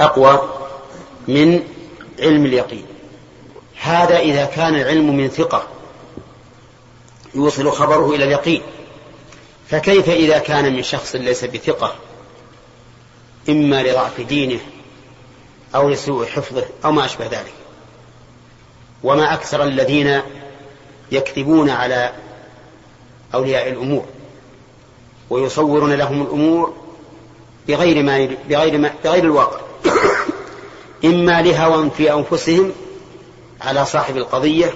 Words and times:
أقوى 0.00 0.48
من 1.28 1.62
علم 2.20 2.46
اليقين. 2.46 2.86
هذا 3.80 4.18
إذا 4.18 4.44
كان 4.44 4.74
العلم 4.74 5.16
من 5.16 5.28
ثقة 5.28 5.68
يوصل 7.34 7.72
خبره 7.72 8.14
إلى 8.14 8.24
اليقين. 8.24 8.62
فكيف 9.68 10.08
إذا 10.08 10.38
كان 10.38 10.72
من 10.72 10.82
شخص 10.82 11.16
ليس 11.16 11.44
بثقة؟ 11.44 11.94
إما 13.48 13.82
لضعف 13.82 14.20
دينه 14.20 14.60
أو 15.74 15.88
لسوء 15.88 16.26
حفظه 16.26 16.64
أو 16.84 16.92
ما 16.92 17.04
أشبه 17.04 17.26
ذلك. 17.26 17.52
وما 19.02 19.34
أكثر 19.34 19.62
الذين 19.62 20.22
يكذبون 21.12 21.70
على 21.70 22.12
أولياء 23.34 23.68
الأمور 23.68 24.04
ويصورون 25.30 25.92
لهم 25.92 26.22
الأمور 26.22 26.74
بغير 27.68 28.02
ما 28.02 28.36
بغير 28.48 28.78
ما 28.78 28.94
بغير 29.04 29.24
الواقع. 29.24 29.67
إما 31.04 31.42
لهوى 31.42 31.90
في 31.90 32.12
أنفسهم 32.12 32.72
على 33.60 33.84
صاحب 33.84 34.16
القضية 34.16 34.74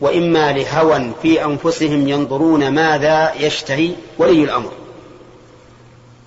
وإما 0.00 0.52
لهوى 0.52 1.12
في 1.22 1.44
أنفسهم 1.44 2.08
ينظرون 2.08 2.68
ماذا 2.68 3.34
يشتهي 3.34 3.94
ولي 4.18 4.44
الأمر. 4.44 4.70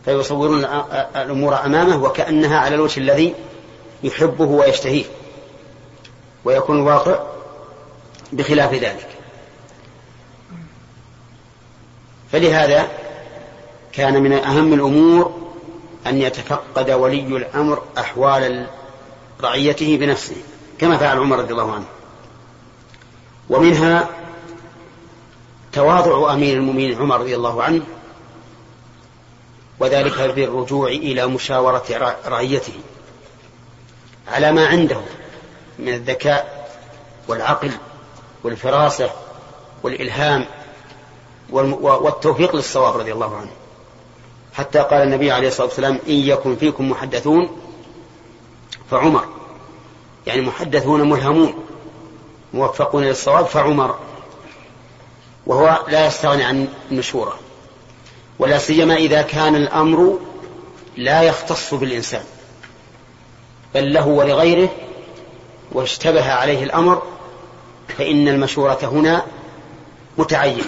فيصورون 0.06 0.66
الأمور 1.16 1.66
أمامه 1.66 2.04
وكأنها 2.04 2.60
على 2.60 2.76
الوجه 2.76 3.00
الذي 3.00 3.34
يحبه 4.04 4.46
ويشتهيه. 4.46 5.06
ويكون 6.46 6.80
الواقع 6.80 7.20
بخلاف 8.34 8.74
ذلك. 8.74 9.08
فلهذا 12.32 12.88
كان 13.94 14.24
من 14.24 14.34
أهم 14.34 14.74
الأمور 14.74 15.45
أن 16.08 16.22
يتفقد 16.22 16.92
ولي 16.92 17.28
الأمر 17.38 17.84
أحوال 17.98 18.68
رعيته 19.42 19.98
بنفسه 19.98 20.36
كما 20.80 20.98
فعل 20.98 21.18
عمر 21.18 21.40
رضي 21.40 21.54
الله 21.54 21.74
عنه. 21.74 21.86
ومنها 23.50 24.10
تواضع 25.74 26.34
أمير 26.34 26.58
المؤمنين 26.58 26.98
عمر 26.98 27.20
رضي 27.20 27.36
الله 27.36 27.64
عنه 27.64 27.84
وذلك 29.80 30.22
بالرجوع 30.22 30.88
إلى 30.88 31.28
مشاورة 31.28 32.16
رعيته 32.28 32.74
على 34.28 34.52
ما 34.52 34.68
عنده 34.68 35.02
من 35.80 35.94
الذكاء 35.94 36.70
والعقل 37.28 37.72
والفراسة 38.44 39.10
والإلهام 39.84 40.46
والتوفيق 41.52 42.56
للصواب 42.56 42.98
رضي 42.98 43.14
الله 43.14 43.36
عنه. 43.38 43.52
حتى 44.56 44.80
قال 44.80 45.04
النبي 45.04 45.32
عليه 45.32 45.48
الصلاة 45.48 45.68
والسلام 45.68 46.00
إن 46.08 46.14
يكن 46.14 46.56
فيكم 46.56 46.90
محدثون 46.92 47.50
فعمر. 48.92 49.26
يعني 50.28 50.42
محدثون 50.42 51.10
ملهمون 51.10 51.66
موفقون 52.54 53.04
للصواب 53.04 53.46
فعمر. 53.46 53.98
وهو 55.46 55.86
لا 55.88 56.08
يستغني 56.08 56.44
عن 56.44 56.68
المشورة 56.92 57.40
ولا 58.40 58.58
سيما 58.58 58.96
إذا 58.96 59.22
كان 59.22 59.56
الأمر 59.56 60.20
لا 60.98 61.22
يختص 61.22 61.74
بالإنسان 61.74 62.24
بل 63.76 63.94
له 63.94 64.08
ولغيره 64.08 64.70
واشتبه 65.72 66.32
عليه 66.32 66.64
الأمر 66.64 67.02
فإن 67.98 68.28
المشورة 68.28 68.80
هنا 68.84 69.26
متعينة. 70.18 70.64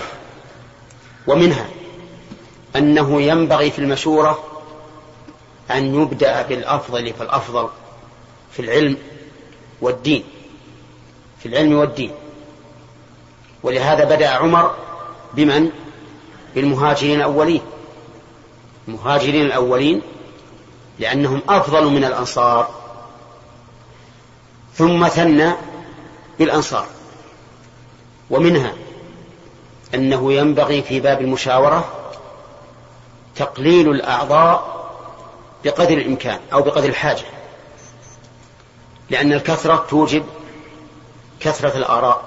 ومنها 1.28 1.66
أنه 2.78 3.22
ينبغي 3.22 3.72
في 3.72 3.80
المشورة 3.80 4.44
أن 5.72 6.02
يبدأ 6.02 6.42
بالأفضل 6.42 7.14
فالأفضل 7.14 7.70
في 8.52 8.62
العلم 8.62 8.98
والدين 9.82 10.24
في 11.40 11.46
العلم 11.46 11.78
والدين. 11.78 12.12
ولهذا 13.64 14.04
بدأ 14.04 14.30
عمر 14.30 14.76
بمن؟ 15.34 15.70
بالمهاجرين 16.56 17.16
الأولين. 17.16 17.62
المهاجرين 18.88 19.46
الأولين 19.46 20.02
لأنهم 21.00 21.42
أفضل 21.50 21.86
من 21.86 22.04
الأنصار. 22.04 22.70
ثم 24.74 25.08
ثنى 25.08 25.52
بالأنصار. 26.40 26.88
ومنها 28.30 28.74
أنه 29.96 30.34
ينبغي 30.34 30.82
في 30.82 31.00
باب 31.00 31.22
المشاورة 31.22 31.97
تقليل 33.38 33.92
الأعضاء 33.92 34.78
بقدر 35.66 35.98
الإمكان 35.98 36.40
أو 36.54 36.62
بقدر 36.62 36.90
الحاجة 36.90 37.26
لأن 39.10 39.34
الكثرة 39.34 39.86
توجب 39.90 40.26
كثرة 41.40 41.78
الآراء 41.78 42.24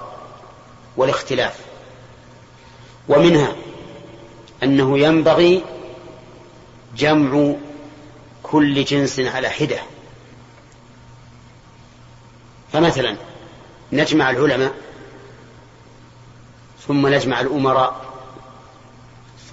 والاختلاف 0.97 1.59
ومنها 3.09 3.55
أنه 4.63 4.99
ينبغي 4.99 5.63
جمع 6.97 7.53
كل 8.43 8.83
جنس 8.83 9.19
على 9.19 9.49
حدة. 9.49 9.79
فمثلا 12.73 13.17
نجمع 13.91 14.29
العلماء 14.29 14.73
ثم 16.87 17.07
نجمع 17.07 17.41
الأمراء 17.41 18.10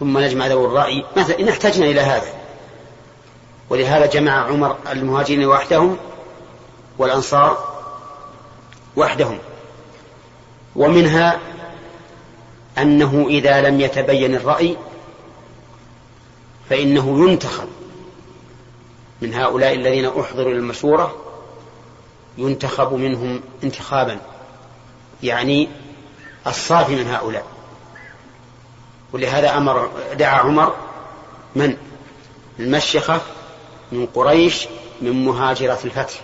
ثم 0.00 0.19
نجمع 0.19 0.47
ذوي 0.47 0.66
الرأي. 0.66 1.04
مثلا 1.16 1.41
إن 1.41 1.48
احتجنا 1.48 1.86
إلى 1.86 2.00
هذا. 2.00 2.32
ولهذا 3.70 4.06
جمع 4.06 4.32
عمر 4.32 4.76
المهاجرين 4.92 5.47
وحدهم 5.47 5.97
والأنصار 6.98 7.78
وحدهم. 8.97 9.38
ومنها 10.76 11.38
أنه 12.78 13.26
إذا 13.28 13.60
لم 13.60 13.81
يتبين 13.81 14.34
الرأي 14.34 14.76
فإنه 16.70 17.28
ينتخب. 17.28 17.69
من 19.22 19.34
هؤلاء 19.34 19.75
الذين 19.75 20.06
أحضروا 20.06 20.53
للمشورة 20.53 21.16
ينتخب 22.38 22.92
منهم 22.92 23.41
انتخابا. 23.65 24.19
يعني 25.22 25.69
الصافي 26.47 26.97
من 26.97 27.06
هؤلاء. 27.06 27.58
ولهذا 29.13 29.57
أمر 29.57 29.91
دعا 30.15 30.39
عمر 30.39 30.75
من؟ 31.57 31.77
المشيخة 32.59 33.21
من 33.93 34.07
قريش 34.07 34.69
من 35.01 35.25
مهاجرة 35.25 35.79
الفتح. 35.85 36.21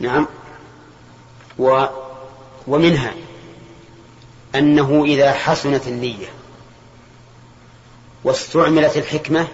نعم. 0.00 0.26
و 1.58 1.86
ومنها 2.66 3.14
أنه 4.54 5.04
إذا 5.04 5.32
حسنت 5.32 5.86
النية 5.86 6.26
واستعملت 8.24 8.96
الحكمة 8.96 9.48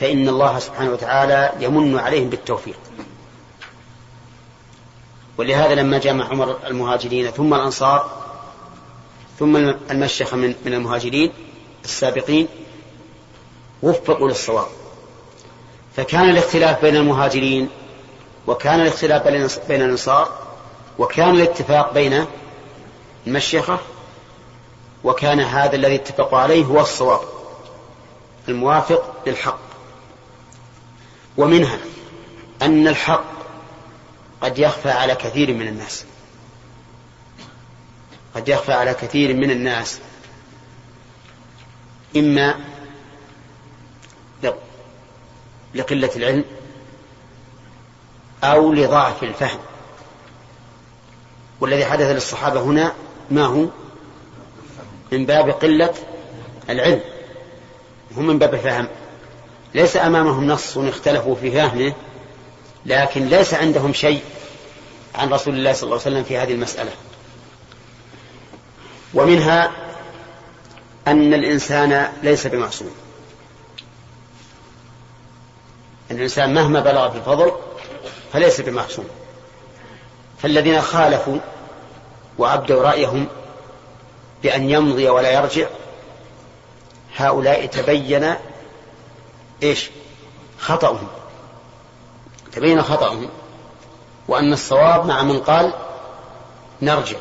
فإن 0.00 0.28
الله 0.28 0.58
سبحانه 0.58 0.90
وتعالى 0.90 1.52
يمن 1.60 1.98
عليهم 1.98 2.28
بالتوفيق. 2.28 2.78
ولهذا 5.38 5.74
لما 5.74 5.98
جمع 5.98 6.28
عمر 6.28 6.58
المهاجرين 6.66 7.30
ثم 7.30 7.54
الأنصار 7.54 8.23
ثم 9.38 9.56
المشيخة 9.90 10.36
من, 10.36 10.54
من 10.64 10.74
المهاجرين 10.74 11.32
السابقين 11.84 12.48
وفقوا 13.82 14.28
للصواب. 14.28 14.66
فكان 15.96 16.30
الاختلاف 16.30 16.82
بين 16.82 16.96
المهاجرين 16.96 17.68
وكان 18.46 18.80
الاختلاف 18.80 19.26
بين 19.68 19.82
الأنصار 19.82 20.38
وكان 20.98 21.30
الاتفاق 21.30 21.94
بين 21.94 22.26
المشيخة 23.26 23.78
وكان 25.04 25.40
هذا 25.40 25.76
الذي 25.76 25.94
اتفقوا 25.94 26.38
عليه 26.38 26.64
هو 26.64 26.80
الصواب 26.80 27.20
الموافق 28.48 29.14
للحق. 29.26 29.58
ومنها 31.36 31.78
أن 32.62 32.88
الحق 32.88 33.24
قد 34.40 34.58
يخفى 34.58 34.90
على 34.90 35.14
كثير 35.14 35.54
من 35.54 35.68
الناس. 35.68 36.04
قد 38.34 38.48
يخفى 38.48 38.72
على 38.72 38.94
كثير 38.94 39.34
من 39.34 39.50
الناس. 39.50 39.98
إما 42.16 42.54
لقلة 45.74 46.10
العلم 46.16 46.44
أو 48.44 48.72
لضعف 48.72 49.22
الفهم. 49.22 49.58
والذي 51.60 51.84
حدث 51.84 52.10
للصحابة 52.10 52.60
هنا 52.60 52.92
ما 53.30 53.44
هو؟ 53.44 53.66
من 55.12 55.26
باب 55.26 55.50
قلة 55.50 55.94
العلم. 56.70 57.00
هم 58.16 58.26
من 58.26 58.38
باب 58.38 58.54
الفهم. 58.54 58.88
ليس 59.74 59.96
أمامهم 59.96 60.46
نص 60.46 60.78
اختلفوا 60.78 61.34
في 61.34 61.50
فهمه 61.50 61.92
لكن 62.86 63.26
ليس 63.26 63.54
عندهم 63.54 63.92
شيء 63.92 64.22
عن 65.14 65.28
رسول 65.28 65.54
الله 65.54 65.72
صلى 65.72 65.82
الله 65.82 66.00
عليه 66.00 66.10
وسلم 66.10 66.24
في 66.24 66.38
هذه 66.38 66.52
المسألة. 66.52 66.90
ومنها 69.14 69.70
أن 71.06 71.34
الإنسان 71.34 72.12
ليس 72.22 72.46
بمعصوم. 72.46 72.90
الإنسان 76.10 76.54
مهما 76.54 76.80
بلغ 76.80 77.10
في 77.10 77.16
الفضل 77.16 77.52
فليس 78.32 78.60
بمعصوم. 78.60 79.08
فالذين 80.42 80.80
خالفوا 80.80 81.38
وأبدوا 82.38 82.82
رأيهم 82.82 83.26
بأن 84.42 84.70
يمضي 84.70 85.08
ولا 85.08 85.30
يرجع 85.30 85.66
هؤلاء 87.16 87.66
تبين 87.66 88.34
إيش؟ 89.62 89.90
خطأهم. 90.58 91.08
تبين 92.52 92.82
خطأهم. 92.82 93.28
وأن 94.28 94.52
الصواب 94.52 95.06
مع 95.06 95.22
من 95.22 95.40
قال 95.40 95.72
نرجع. 96.82 97.16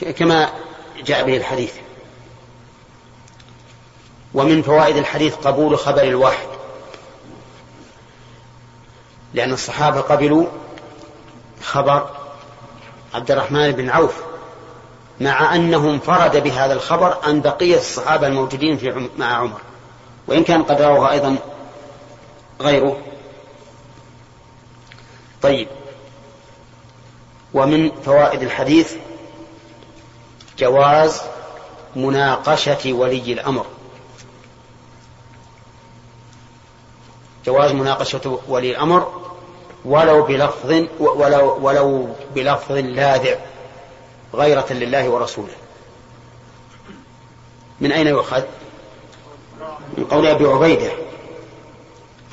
كما 0.00 0.52
جاء 1.04 1.24
به 1.24 1.36
الحديث. 1.36 1.72
ومن 4.34 4.62
فوائد 4.62 4.96
الحديث 4.96 5.34
قبول 5.34 5.78
خبر 5.78 6.02
الواحد. 6.02 6.46
لأن 9.34 9.52
الصحابة 9.52 10.00
قبلوا 10.00 10.46
خبر 11.62 12.10
عبد 13.14 13.30
الرحمن 13.30 13.72
بن 13.72 13.90
عوف 13.90 14.14
مع 15.20 15.54
أنه 15.54 15.90
انفرد 15.90 16.36
بهذا 16.36 16.72
الخبر 16.72 17.18
عن 17.22 17.40
بقية 17.40 17.76
الصحابة 17.76 18.26
الموجودين 18.26 18.76
في 18.76 19.08
مع 19.18 19.26
عمر. 19.26 19.60
وإن 20.26 20.44
كان 20.44 20.62
قد 20.62 20.82
رواه 20.82 21.10
أيضا 21.10 21.36
غيره. 22.60 23.00
طيب. 25.42 25.68
ومن 27.54 27.90
فوائد 27.90 28.42
الحديث 28.42 28.94
جواز 30.58 31.22
مناقشة 31.96 32.92
ولي 32.92 33.32
الأمر. 33.32 33.66
جواز 37.46 37.72
مناقشة 37.72 38.40
ولي 38.48 38.70
الأمر 38.70 39.24
ولو 39.84 40.22
بلفظ 40.22 40.84
ولو 40.98 41.58
ولو 41.62 42.14
بلفظ 42.34 42.72
لاذع 42.72 43.36
غيرة 44.34 44.72
لله 44.72 45.08
ورسوله. 45.08 45.54
من 47.80 47.92
أين 47.92 48.06
يؤخذ؟ 48.06 48.42
من 49.98 50.04
قول 50.04 50.26
أبي 50.26 50.46
عبيدة 50.46 50.92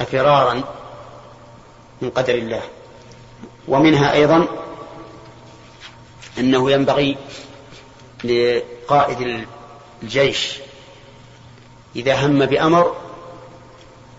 أفرارا 0.02 0.64
من 2.02 2.10
قدر 2.10 2.36
الله. 2.36 2.62
ومنها 3.68 4.14
أيضا 4.14 4.48
أنه 6.38 6.72
ينبغي 6.72 7.18
لقائد 8.24 9.46
الجيش. 10.04 10.58
إذا 11.96 12.26
هم 12.26 12.46
بأمر 12.46 12.96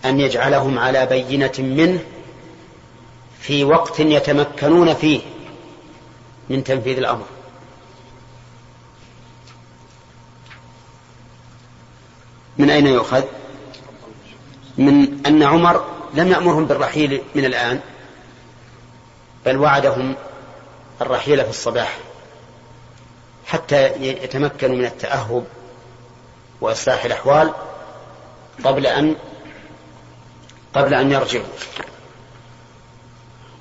أن 0.05 0.19
يجعلهم 0.19 0.79
على 0.79 1.05
بينة 1.05 1.51
منه 1.59 2.03
في 3.39 3.63
وقت 3.63 3.99
يتمكنون 3.99 4.93
فيه 4.93 5.21
من 6.49 6.63
تنفيذ 6.63 6.97
الأمر. 6.97 7.25
من 12.57 12.69
أين 12.69 12.87
يؤخذ؟ 12.87 13.23
من 14.77 15.25
أن 15.25 15.43
عمر 15.43 15.85
لم 16.13 16.27
يأمرهم 16.27 16.65
بالرحيل 16.65 17.21
من 17.35 17.45
الآن 17.45 17.79
بل 19.45 19.57
وعدهم 19.57 20.15
الرحيل 21.01 21.43
في 21.43 21.49
الصباح. 21.49 21.97
حتى 23.53 23.87
يتمكنوا 24.03 24.75
من 24.75 24.85
التأهب 24.85 25.45
وإصلاح 26.61 27.05
الأحوال 27.05 27.53
قبل 28.63 28.87
أن 28.87 29.15
قبل 30.73 30.93
أن 30.93 31.11
يرجعوا. 31.11 31.45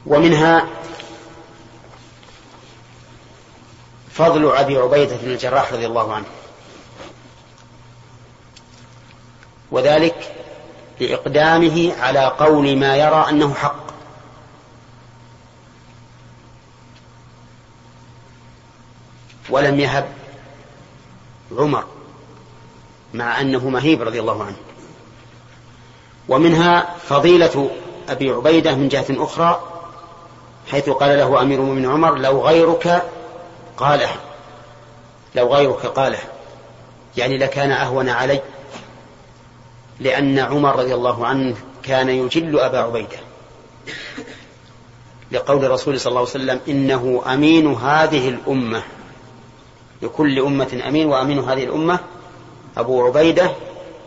ومنها 0.07 0.67
فضل 4.13 4.57
أبي 4.57 4.77
عبيدة 4.77 5.17
بن 5.17 5.31
الجراح 5.31 5.73
رضي 5.73 5.87
الله 5.87 6.15
عنه. 6.15 6.27
وذلك 9.71 10.35
لإقدامه 11.01 11.93
على 12.01 12.27
قول 12.27 12.77
ما 12.77 12.97
يرى 12.97 13.27
أنه 13.29 13.55
حق. 13.55 13.82
ولم 19.53 19.81
يهب 19.81 20.09
عمر 21.59 21.85
مع 23.15 23.41
أنه 23.41 23.69
مهيب 23.69 24.03
رضي 24.03 24.21
الله 24.21 24.45
عنه. 24.45 24.57
ومنها 26.29 26.95
فضيلة 27.09 27.71
أبي 28.09 28.31
عبيدة 28.31 28.75
من 28.75 28.89
جهة 28.89 29.07
أخرى 29.11 29.61
حيث 30.71 30.91
قال 30.91 31.19
له 31.19 31.43
أمير 31.43 31.61
المؤمنين 31.61 31.91
عمر 31.91 32.19
لو 32.19 32.41
غيرك 32.47 33.03
قاله 33.77 34.11
لو 35.35 35.55
غيرك 35.55 35.87
قاله 35.87 36.19
يعني 37.17 37.39
لكان 37.39 37.71
أهون 37.71 38.09
علي 38.09 38.41
لأن 40.01 40.39
عمر 40.39 40.77
رضي 40.77 40.95
الله 40.95 41.27
عنه 41.27 41.57
كان 41.83 42.09
يجل 42.09 42.61
أبا 42.61 42.79
عبيدة. 42.79 43.19
لقول 45.33 45.65
الرسول 45.65 46.01
صلى 46.01 46.11
الله 46.11 46.21
عليه 46.21 46.31
وسلم 46.31 46.61
إنه 46.69 47.23
أمين 47.27 47.75
هذه 47.75 48.29
الأمة. 48.29 48.83
لكل 50.03 50.39
أمة 50.39 50.83
أمين 50.89 51.07
وأمين 51.09 51.39
هذه 51.39 51.65
الأمة 51.65 51.99
أبو 52.77 53.07
عبيدة 53.07 53.51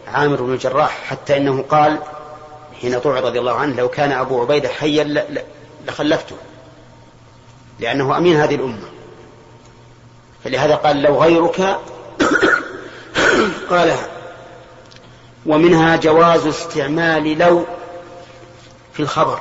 عامر 0.08 0.42
بن 0.42 0.54
الجراح 0.54 1.04
حتى 1.04 1.38
إنه 1.38 1.66
قال 1.70 2.00
حين 2.82 3.00
طوع 3.00 3.20
رضي 3.20 3.40
الله 3.40 3.54
عنه 3.54 3.76
لو 3.76 3.90
كان 3.90 4.12
أبو 4.12 4.42
عبيدة 4.42 4.70
حيا 4.70 5.26
لخلفته 5.88 6.36
لأنه 7.80 8.18
أمين 8.18 8.36
هذه 8.36 8.56
الأمة. 8.56 8.88
فلهذا 10.44 10.76
قال 10.76 11.02
لو 11.02 11.24
غيرك 11.24 11.62
قالها. 13.70 14.08
ومنها 15.46 15.96
جواز 15.96 16.48
استعمال 16.48 17.38
لو 17.38 17.66
في 18.94 19.00
الخبر. 19.00 19.40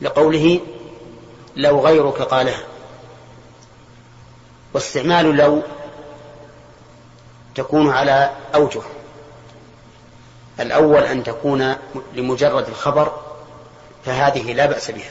لقوله 0.00 0.60
لو 1.56 1.80
غيرك 1.80 2.22
قالها. 2.22 2.69
واستعمال 4.74 5.36
لو 5.36 5.62
تكون 7.54 7.90
على 7.90 8.30
أوجه. 8.54 8.82
الأول 10.60 11.02
أن 11.02 11.24
تكون 11.24 11.76
لمجرد 12.14 12.68
الخبر 12.68 13.12
فهذه 14.04 14.52
لا 14.52 14.66
بأس 14.66 14.90
بها. 14.90 15.10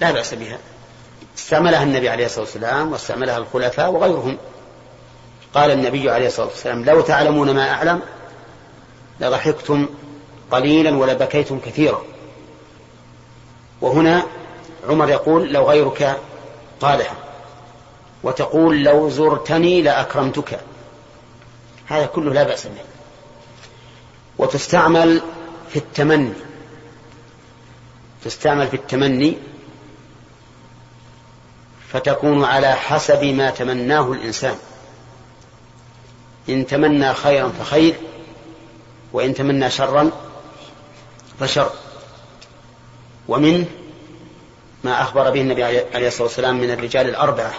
لا 0.00 0.10
بأس 0.10 0.34
بها. 0.34 0.58
استعملها 1.38 1.82
النبي 1.82 2.08
عليه 2.08 2.26
الصلاة 2.26 2.44
والسلام 2.44 2.92
واستعملها 2.92 3.38
الخلفاء 3.38 3.90
وغيرهم. 3.90 4.38
قال 5.54 5.70
النبي 5.70 6.10
عليه 6.10 6.26
الصلاة 6.26 6.46
والسلام 6.46 6.84
لو 6.84 7.00
تعلمون 7.00 7.54
ما 7.54 7.70
أعلم 7.70 8.00
لضحكتم 9.20 9.88
قليلا 10.50 10.96
ولبكيتم 10.96 11.58
كثيرا. 11.58 12.02
وهنا 13.80 14.22
عمر 14.88 15.08
يقول 15.08 15.52
لو 15.52 15.70
غيرك 15.70 16.20
قالها 16.80 17.14
وتقول 18.22 18.84
لو 18.84 19.10
زرتني 19.10 19.82
لأكرمتك. 19.82 20.60
هذا 21.86 22.06
كله 22.06 22.32
لا 22.32 22.42
بأس 22.42 22.66
به. 22.66 22.84
وتستعمل 24.38 25.22
في 25.70 25.78
التمني. 25.78 26.32
تستعمل 28.24 28.68
في 28.68 28.74
التمني. 28.74 29.36
فتكون 31.92 32.44
على 32.44 32.72
حسب 32.72 33.24
ما 33.24 33.50
تمناه 33.50 34.12
الإنسان. 34.12 34.56
إن 36.48 36.66
تمنى 36.66 37.14
خيرا 37.14 37.48
فخير 37.48 37.94
وإن 39.12 39.34
تمنى 39.34 39.70
شرا 39.70 40.10
فشر. 41.40 41.70
ومنه 43.28 43.66
ما 44.84 45.02
أخبر 45.02 45.30
به 45.30 45.40
النبي 45.40 45.64
عليه 45.64 46.08
الصلاة 46.08 46.22
والسلام 46.22 46.60
من 46.60 46.70
الرجال 46.70 47.08
الأربعة. 47.08 47.52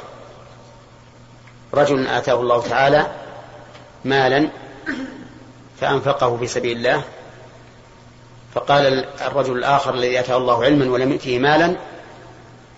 رجل 1.74 2.08
آتاه 2.08 2.42
الله 2.42 2.62
تعالى 2.62 3.08
مالا 4.06 4.50
فأنفقه 5.82 6.38
في 6.38 6.48
سبيل 6.48 6.78
الله. 6.78 7.04
فقال 8.54 9.06
الرجل 9.22 9.58
الآخر 9.58 9.94
الذي 9.94 10.20
أتاه 10.20 10.38
الله 10.38 10.64
علما 10.64 10.92
ولم 10.92 11.12
يؤته 11.12 11.40
مالا 11.40 11.76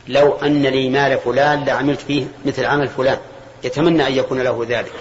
لو 0.08 0.36
أن 0.36 0.64
لي 0.64 0.90
مال 0.90 1.18
فلان 1.18 1.66
لعملت 1.66 2.02
فيه 2.02 2.26
مثل 2.46 2.66
عمل 2.66 2.88
فلان 2.88 3.18
يتمنى 3.64 4.08
أن 4.08 4.14
يكون 4.14 4.42
له 4.42 4.66
ذلك. 4.70 4.94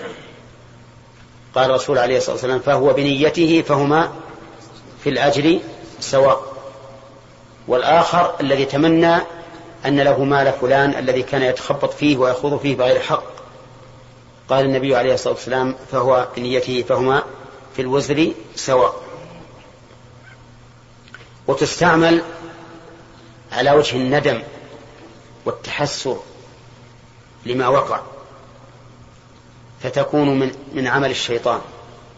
قال 1.55 1.71
الرسول 1.71 1.99
عليه 1.99 2.17
الصلاة 2.17 2.33
والسلام 2.33 2.59
فهو 2.59 2.93
بنيته 2.93 3.65
فهما 3.69 4.13
في 5.05 5.11
الأجر 5.11 5.59
سواء. 6.01 6.50
والآخر 7.71 8.35
الذي 8.41 8.65
تمنى 8.65 9.17
أن 9.87 10.01
له 10.01 10.25
مال 10.25 10.53
فلان 10.61 10.95
الذي 10.95 11.23
كان 11.23 11.43
يتخبط 11.43 11.93
فيه 11.93 12.17
ويخوض 12.17 12.61
فيه 12.61 12.77
بغير 12.77 13.01
حق. 13.01 13.23
قال 14.49 14.65
النبي 14.65 14.97
عليه 14.97 15.15
الصلاة 15.15 15.35
والسلام 15.35 15.77
فهو 15.93 16.29
بنيته 16.37 16.85
فهما 16.89 17.23
في 17.77 17.83
الوزر 17.83 18.33
سواء. 18.55 18.95
وتستعمل 21.47 22.23
على 23.53 23.71
وجه 23.71 23.97
الندم 23.97 24.43
والتحسر 25.45 26.17
لما 27.47 27.69
وقع 27.69 28.01
فتكون 29.83 30.39
من 30.39 30.53
من 30.75 30.87
عمل 30.87 31.11
الشيطان 31.11 31.61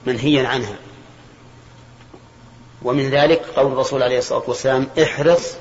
منهيا 0.07 0.49
عنها. 0.49 0.77
ومن 2.85 3.11
ذلك 3.11 3.43
قول 3.57 3.73
الرسول 3.73 4.03
عليه 4.03 4.19
الصلاة 4.19 4.43
والسلام 4.47 4.89
احرص 5.03 5.53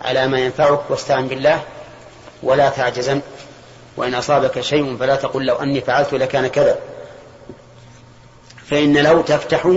على 0.00 0.28
ما 0.28 0.38
ينفعك 0.38 0.90
واستعن 0.90 1.28
بالله 1.28 1.62
ولا 2.42 2.68
تعجزن. 2.68 3.20
وإن 3.96 4.14
أصابك 4.14 4.60
شيء 4.60 4.96
فلا 4.96 5.16
تقل 5.16 5.46
لو 5.46 5.54
أني 5.54 5.80
فعلت 5.80 6.14
لكان 6.14 6.46
كذا. 6.46 6.78
فإن 8.70 8.98
لو 8.98 9.22
تفتح 9.22 9.72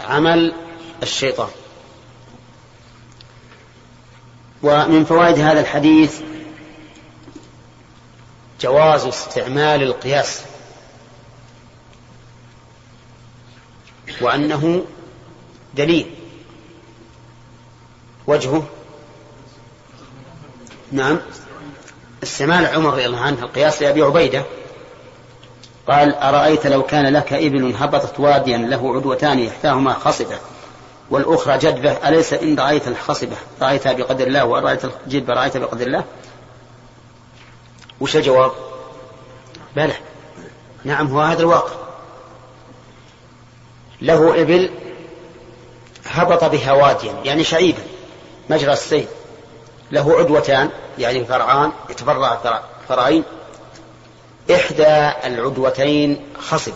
عمل 0.00 0.54
الشيطان. 1.02 1.48
ومن 4.62 5.04
فوائد 5.04 5.38
هذا 5.38 5.60
الحديث 5.60 6.20
جواز 8.60 9.06
استعمال 9.06 9.82
القياس. 9.82 10.42
وأنه 14.20 14.84
دليل. 15.78 16.06
وجهه. 18.26 18.62
نعم. 20.92 21.18
استعمال 22.22 22.66
عمر 22.66 22.92
رضي 22.92 23.06
الله 23.06 23.20
عنه 23.20 23.42
القياس 23.42 23.82
لأبي 23.82 24.02
عبيدة. 24.02 24.44
قال 25.88 26.14
أرأيت 26.14 26.66
لو 26.66 26.82
كان 26.82 27.12
لك 27.12 27.32
إبل 27.32 27.74
هبطت 27.78 28.20
واديا 28.20 28.58
له 28.58 28.96
عدوتان 28.96 29.46
إحداهما 29.46 29.94
خصبة 29.94 30.38
والأخرى 31.10 31.58
جدبة 31.58 32.08
أليس 32.08 32.32
إن 32.32 32.58
رأيت 32.60 32.88
الخصبة؟ 32.88 33.36
رأيتها 33.62 33.92
بقدر 33.92 34.26
الله 34.26 34.44
وإن 34.44 34.64
رأيت 34.64 34.84
الجدبة 34.84 35.34
رأيتها 35.34 35.58
بقدر 35.58 35.86
الله؟ 35.86 36.04
وش 38.00 38.16
الجواب؟ 38.16 38.52
بلى. 39.76 39.94
نعم 40.84 41.06
هو 41.06 41.20
هذا 41.20 41.40
الواقع. 41.40 41.72
له 44.02 44.42
إبل 44.42 44.70
هبط 46.08 46.44
بها 46.44 46.72
واديا 46.72 47.14
يعني 47.24 47.44
شعيبا. 47.44 47.82
مجرى 48.50 48.72
السيل 48.72 49.06
له 49.92 50.18
عدوتان 50.18 50.70
يعني 50.98 51.24
فرعان 51.24 51.72
يتفرع 51.90 52.62
فرعين. 52.88 53.24
إحدى 54.50 55.12
العدوتين 55.24 56.26
خصبة 56.40 56.74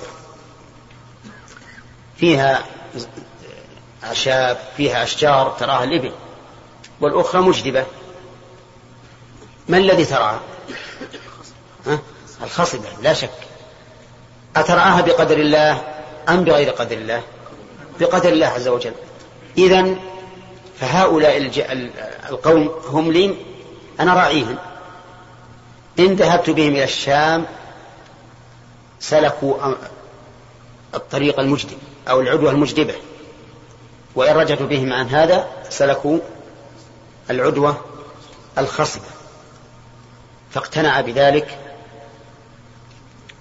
فيها 2.16 2.64
أعشاب 4.04 4.58
فيها 4.76 5.02
أشجار 5.02 5.56
تراها 5.60 5.84
الإبل. 5.84 6.12
والأخرى 7.00 7.40
مجدبة. 7.40 7.86
ما 9.68 9.76
الذي 9.78 10.04
ترعى 10.04 10.36
الخصبة 12.42 12.88
لا 13.02 13.14
شك. 13.14 13.30
أترعاها 14.56 15.00
بقدر 15.00 15.36
الله 15.36 15.82
أم 16.28 16.44
بغير 16.44 16.70
قدر 16.70 16.96
الله؟ 16.96 17.22
بقدر 18.00 18.28
الله 18.28 18.46
عز 18.46 18.68
وجل. 18.68 18.92
إذا 19.59 19.97
فهؤلاء 20.80 21.37
القوم 22.30 22.71
هم 22.87 23.12
لي 23.12 23.37
أنا 24.00 24.14
راعيهم 24.14 24.59
إن 25.99 26.14
ذهبت 26.14 26.50
بهم 26.50 26.73
إلى 26.73 26.85
الشام 26.85 27.47
سلكوا 29.00 29.75
الطريق 30.94 31.40
المجدب 31.40 31.78
أو 32.09 32.21
العدوة 32.21 32.50
المجدبة. 32.50 32.94
وإن 34.14 34.37
رجعت 34.37 34.62
بهم 34.62 34.92
عن 34.92 35.09
هذا 35.09 35.49
سلكوا 35.68 36.18
العدوة 37.30 37.76
الخصبة. 38.59 39.04
فاقتنع 40.50 41.00
بذلك 41.00 41.59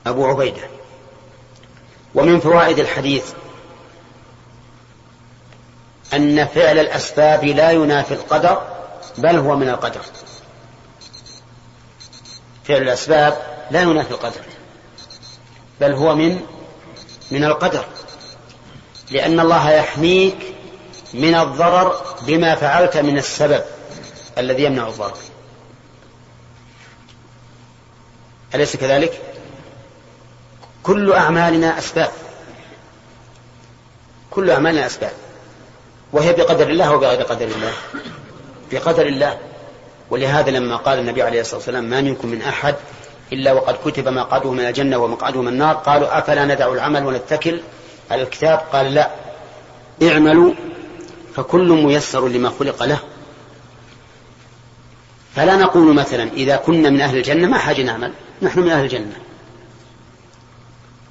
أبو 0.08 0.26
عبيدة. 0.26 0.62
ومن 2.16 2.40
فوائد 2.40 2.80
الحديث 2.80 3.34
أن 6.14 6.48
فعل 6.48 6.80
الأسباب 6.80 7.46
لا 7.46 7.72
ينافي 7.72 8.14
القدر 8.14 8.62
بل 9.18 9.38
هو 9.38 9.56
من 9.56 9.70
القدر. 9.70 10.02
فعل 12.64 12.82
الأسباب 12.82 13.38
لا 13.72 13.82
ينافي 13.82 14.12
القدر 14.12 14.42
بل 15.82 15.94
هو 15.94 16.16
من 16.16 16.42
من 17.32 17.44
القدر. 17.44 17.86
لأن 19.12 19.40
الله 19.40 19.72
يحميك 19.72 20.38
من 21.14 21.36
الضرر 21.36 22.16
بما 22.22 22.56
فعلت 22.56 22.98
من 22.98 23.18
السبب 23.18 23.64
الذي 24.38 24.64
يمنع 24.64 24.88
الضرر. 24.88 25.18
أليس 28.56 28.76
كذلك؟ 28.76 29.22
كل 30.84 31.14
أعمالنا 31.14 31.78
أسباب. 31.78 32.12
كل 34.32 34.50
أعمالنا 34.50 34.86
أسباب. 34.86 35.12
وهي 36.14 36.34
بقدر 36.34 36.70
الله 36.70 36.94
وبغير 36.94 37.22
قدر 37.22 37.46
الله. 37.46 37.74
بقدر 38.72 39.06
الله. 39.06 39.38
ولهذا 40.10 40.52
لما 40.52 40.76
قال 40.76 41.00
النبي 41.00 41.22
عليه 41.22 41.42
الصلاة 41.42 41.58
والسلام 41.58 41.84
ما 41.84 42.02
منكم 42.02 42.28
من 42.28 42.42
أحد 42.42 42.76
إلا 43.34 43.54
وقد 43.54 43.76
كتب 43.86 44.08
مقعده 44.08 44.52
من 44.52 44.60
الجنة 44.60 44.98
ومقعده 44.98 45.42
من 45.42 45.48
النار 45.48 45.76
قالوا 45.76 46.18
أفلا 46.18 46.46
ندع 46.46 46.74
العمل 46.74 47.06
ونتكل 47.06 47.60
على 48.12 48.22
الكتاب؟ 48.22 48.62
قال 48.74 48.94
لا. 48.94 49.12
اعملوا 50.04 50.54
فكل 51.36 51.70
ميسر 51.70 52.28
لما 52.28 52.52
خلق 52.60 52.84
له. 52.84 53.00
فلا 55.36 55.56
نقول 55.56 55.96
مثلا 55.96 56.24
إذا 56.24 56.56
كنا 56.56 56.90
من 56.90 57.02
أهل 57.02 57.18
الجنة 57.18 57.48
ما 57.48 57.58
حاجة 57.58 57.82
نعمل 57.82 58.14
نحن 58.42 58.60
من 58.60 58.70
أهل 58.70 58.84
الجنة. 58.84 59.16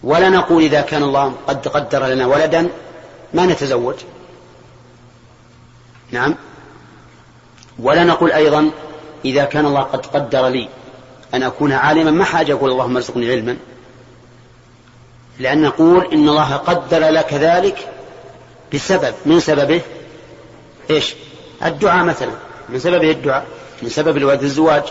ولا 0.03 0.29
نقول 0.29 0.63
إذا 0.63 0.81
كان 0.81 1.03
الله 1.03 1.35
قد 1.47 1.69
قدر 1.69 2.07
لنا 2.07 2.27
ولدا 2.27 2.69
ما 3.35 3.47
نتزوج. 3.47 3.95
نعم. 6.13 6.35
ولا 7.79 8.05
نقول 8.05 8.33
أيضا 8.33 8.71
إذا 9.25 9.45
كان 9.45 9.67
الله 9.67 9.83
قد 9.83 10.07
قدر 10.07 10.49
لي 10.49 10.69
أن 11.35 11.43
أكون 11.43 11.73
عالما 11.73 12.11
ما 12.11 12.25
حاجة 12.25 12.53
أقول 12.53 12.71
اللهم 12.71 12.97
ارزقني 12.97 13.31
علما. 13.31 13.57
لأن 15.39 15.63
نقول 15.63 16.13
إن 16.13 16.29
الله 16.29 16.57
قدر 16.57 17.09
لك 17.09 17.35
ذلك 17.35 17.89
بسبب 18.75 19.15
من 19.27 19.41
سببه؟ 19.41 19.81
إيش؟ 20.91 21.15
الدعاء 21.65 22.05
مثلا. 22.05 22.33
من 22.69 22.79
سببه 22.79 23.11
الدعاء؟ 23.11 23.47
من 23.83 23.89
سبب 23.89 24.17
الولد 24.17 24.43
الزواج. 24.43 24.83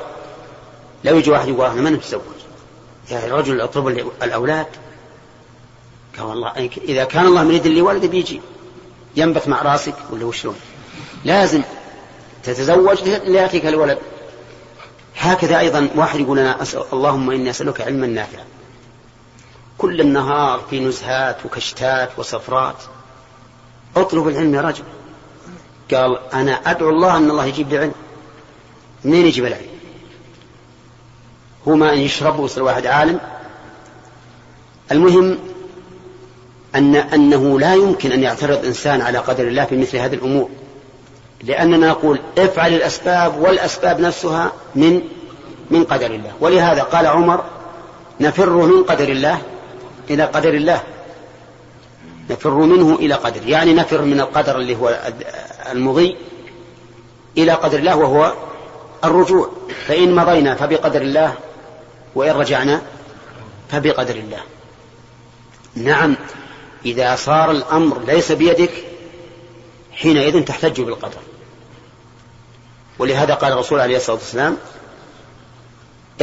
لو 1.03 1.17
يجي 1.17 1.31
واحد 1.31 1.47
يقول 1.47 1.65
أنا 1.65 1.81
ما 1.81 1.89
نتزوج 1.89 2.21
يا 3.11 3.35
رجل 3.35 3.61
اطلب 3.61 3.87
الأولاد. 4.23 4.67
قال 6.17 6.25
والله 6.25 6.69
إذا 6.77 7.03
كان 7.03 7.25
الله 7.25 7.43
مريد 7.43 7.67
لي 7.67 7.81
ولد 7.81 8.05
بيجي. 8.05 8.41
ينبت 9.15 9.47
مع 9.47 9.61
راسك. 9.61 9.95
ولا 10.11 10.25
وشلون؟ 10.25 10.55
لازم 11.25 11.61
تتزوج 12.43 13.03
ليأتيك 13.03 13.65
الولد. 13.65 13.97
هكذا 15.17 15.59
أيضا 15.59 15.89
واحد 15.95 16.19
يقول 16.19 16.39
أنا 16.39 16.61
أسأل 16.61 16.83
اللهم 16.93 17.31
إني 17.31 17.49
أسألك 17.49 17.81
علما 17.81 18.07
نافعا. 18.07 18.43
كل 19.77 20.01
النهار 20.01 20.61
في 20.69 20.79
نزهات 20.79 21.45
وكشتات 21.45 22.09
وسفرات 22.17 22.75
اطلب 23.95 24.27
العلم 24.27 24.55
يا 24.55 24.61
رجل. 24.61 24.83
قال 25.93 26.19
أنا 26.33 26.51
أدعو 26.51 26.89
الله 26.89 27.17
أن 27.17 27.29
الله 27.29 27.45
يجيب 27.45 27.69
لي 27.69 27.77
علم. 27.77 27.93
منين 29.05 29.25
يجيب 29.25 29.45
العلم؟ 29.45 29.67
هو 31.67 31.75
ما 31.75 31.93
أن 31.93 31.97
يشرب 31.97 32.39
ويصير 32.39 32.63
واحد 32.63 32.85
عالم. 32.85 33.19
المهم 34.91 35.39
أن 36.75 36.95
أنه 36.95 37.59
لا 37.59 37.75
يمكن 37.75 38.11
أن 38.11 38.23
يعترض 38.23 38.65
إنسان 38.65 39.01
على 39.01 39.17
قدر 39.17 39.47
الله 39.47 39.65
في 39.65 39.77
مثل 39.77 39.97
هذه 39.97 40.13
الأمور. 40.13 40.49
لأننا 41.43 41.87
نقول 41.87 42.19
افعل 42.37 42.73
الأسباب 42.73 43.39
والأسباب 43.39 43.99
نفسها 43.99 44.51
من 44.75 45.01
من 45.71 45.83
قدر 45.83 46.05
الله. 46.05 46.31
ولهذا 46.39 46.83
قال 46.83 47.07
عمر 47.07 47.43
نفر 48.19 48.49
من 48.49 48.83
قدر 48.83 49.09
الله 49.09 49.41
إلى 50.09 50.23
قدر 50.23 50.53
الله. 50.53 50.83
نفر 52.29 52.53
منه 52.53 52.95
إلى 52.95 53.13
قدر. 53.13 53.47
يعني 53.47 53.73
نفر 53.73 54.01
من 54.01 54.19
القدر 54.19 54.57
اللي 54.57 54.75
هو 54.75 54.99
المضي 55.71 56.17
إلى 57.37 57.51
قدر 57.51 57.79
الله 57.79 57.95
وهو 57.95 58.33
الرجوع. 59.03 59.49
فإن 59.87 60.15
مضينا 60.15 60.55
فبقدر 60.55 61.01
الله 61.01 61.33
وإن 62.15 62.31
رجعنا 62.31 62.81
فبقدر 63.69 64.15
الله. 64.15 64.39
نعم 65.75 66.15
إذا 66.85 67.15
صار 67.15 67.51
الأمر 67.51 67.99
ليس 68.07 68.31
بيدك 68.31 68.88
حينئذ 70.01 70.45
تحتج 70.45 70.81
بالقدر. 70.81 71.19
ولهذا 72.99 73.33
قال 73.33 73.53
الرسول 73.53 73.79
عليه 73.79 73.97
الصلاة 73.97 74.17
والسلام 74.17 74.57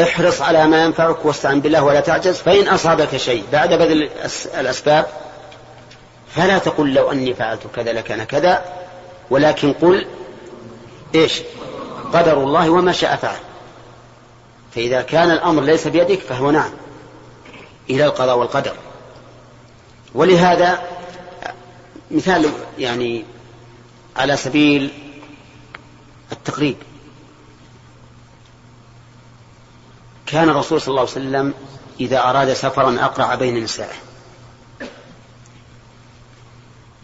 احرص 0.03 0.41
على 0.41 0.67
ما 0.67 0.85
ينفعك 0.85 1.25
واستعن 1.25 1.61
بالله 1.61 1.85
ولا 1.85 2.01
تعجز 2.01 2.37
فإن 2.37 2.69
أصابك 2.69 3.17
شيء 3.17 3.45
بعد 3.53 3.69
بذل 3.69 4.11
الأسباب 4.55 5.07
فلا 6.29 6.59
تقل 6.59 6.95
لو 6.95 7.13
أني 7.13 7.35
فعلت 7.35 7.61
كذا 7.77 7.93
لكان 7.93 8.25
كذا 8.25 8.65
ولكن 9.31 9.73
قل 9.73 10.07
إيش؟ 11.15 11.43
قدر 12.13 12.43
الله 12.43 12.71
وما 12.71 12.93
شاء 12.93 13.17
فعل. 13.17 13.37
فإذا 14.75 15.03
كان 15.03 15.31
الأمر 15.31 15.63
ليس 15.63 15.89
بيدك 15.89 16.21
فهو 16.21 16.51
نعم 16.51 16.71
إلى 17.91 18.05
القضاء 18.05 18.39
والقدر. 18.39 18.75
ولهذا 20.15 20.83
مثال 22.11 22.51
يعني 22.79 23.25
على 24.17 24.37
سبيل 24.37 24.91
التقريب. 26.33 26.77
كان 30.27 30.49
الرسول 30.49 30.81
صلى 30.81 30.89
الله 30.89 31.01
عليه 31.01 31.11
وسلم 31.11 31.55
إذا 32.01 32.21
أراد 32.21 32.53
سفرا 32.53 32.97
أقرع 33.01 33.35
بين 33.35 33.65
نسائه. 33.65 33.97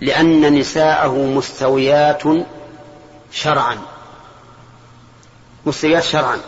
لأن 0.00 0.59
نساءه 0.59 1.16
مستويات 1.16 2.23
شرعا. 3.33 3.78
مستويات 5.66 6.02
شرعا. 6.02 6.40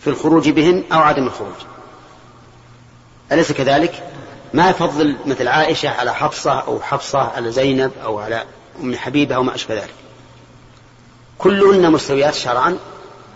في 0.00 0.10
الخروج 0.10 0.48
بهن 0.48 0.84
أو 0.92 0.98
عدم 0.98 1.26
الخروج. 1.26 1.56
أليس 3.32 3.52
كذلك؟ 3.52 4.12
ما 4.54 4.70
يفضل 4.70 5.16
مثل 5.26 5.48
عائشة 5.48 5.88
على 5.88 6.14
حفصة 6.14 6.60
أو 6.60 6.80
حفصة 6.80 7.18
على 7.18 7.52
زينب 7.52 7.92
أو 8.04 8.18
على 8.18 8.44
أم 8.80 8.96
حبيبة 8.96 9.34
أو 9.34 9.42
ما 9.42 9.54
أشبه 9.54 9.74
ذلك. 9.74 9.94
كلهن 11.38 11.92
مستويات 11.92 12.34
شرعا 12.34 12.78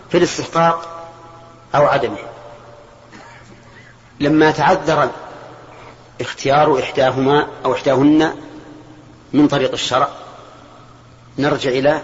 في 0.09 0.17
الاستحقاق 0.17 1.07
أو 1.75 1.85
عدمه. 1.85 2.17
لما 4.19 4.51
تعذر 4.51 5.09
اختيار 6.21 6.79
إحداهما 6.79 7.47
أو 7.65 7.73
إحداهن 7.73 8.35
من 9.33 9.47
طريق 9.47 9.71
الشرع 9.71 10.09
نرجع 11.37 11.69
إلى 11.69 12.01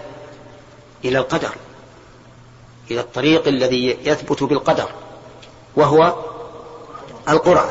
إلى 1.04 1.18
القدر 1.18 1.54
إلى 2.90 3.00
الطريق 3.00 3.48
الذي 3.48 3.98
يثبت 4.04 4.42
بالقدر 4.42 4.88
وهو 5.76 6.14
القرعة. 7.28 7.70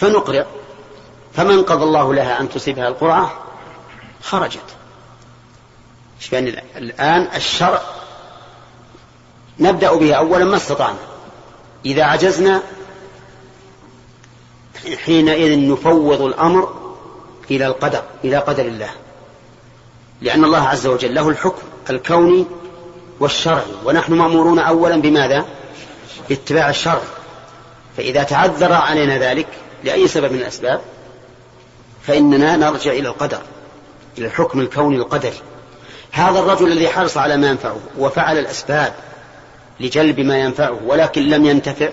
فنقرع 0.00 0.46
فمن 1.32 1.62
قضى 1.62 1.84
الله 1.84 2.14
لها 2.14 2.40
أن 2.40 2.48
تصيبها 2.48 2.88
القرعة 2.88 3.32
خرجت. 4.22 4.76
يعني 6.32 6.62
الآن 6.76 7.28
الشرع 7.36 7.82
نبدأ 9.58 9.94
به 9.94 10.14
أولا 10.14 10.44
ما 10.44 10.56
استطعنا. 10.56 10.98
إذا 11.86 12.04
عجزنا 12.04 12.62
حينئذ 15.04 15.70
نفوض 15.72 16.22
الأمر 16.22 16.74
إلى 17.50 17.66
القدر 17.66 18.02
إلى 18.24 18.36
قدر 18.36 18.64
الله. 18.64 18.90
لأن 20.20 20.44
الله 20.44 20.68
عز 20.68 20.86
وجل 20.86 21.14
له 21.14 21.28
الحكم 21.28 21.62
الكوني 21.90 22.46
والشرعي. 23.20 23.72
ونحن 23.84 24.12
مأمورون 24.12 24.58
أولا 24.58 24.96
بماذا؟ 24.96 25.46
باتباع 26.28 26.70
الشرع. 26.70 27.02
فإذا 27.96 28.22
تعذر 28.22 28.72
علينا 28.72 29.18
ذلك 29.18 29.46
لأي 29.84 30.08
سبب 30.08 30.32
من 30.32 30.38
الأسباب 30.38 30.80
فإننا 32.06 32.56
نرجع 32.56 32.92
إلى 32.92 33.08
القدر 33.08 33.40
إلى 34.18 34.26
الحكم 34.26 34.60
الكوني 34.60 34.96
القدري. 34.96 35.40
هذا 36.12 36.38
الرجل 36.38 36.72
الذي 36.72 36.88
حرص 36.88 37.16
على 37.16 37.36
ما 37.36 37.48
ينفعه 37.48 37.80
وفعل 37.98 38.38
الأسباب 38.38 38.94
لجلب 39.80 40.20
ما 40.20 40.38
ينفعه 40.38 40.78
ولكن 40.86 41.22
لم 41.22 41.44
ينتفع 41.46 41.88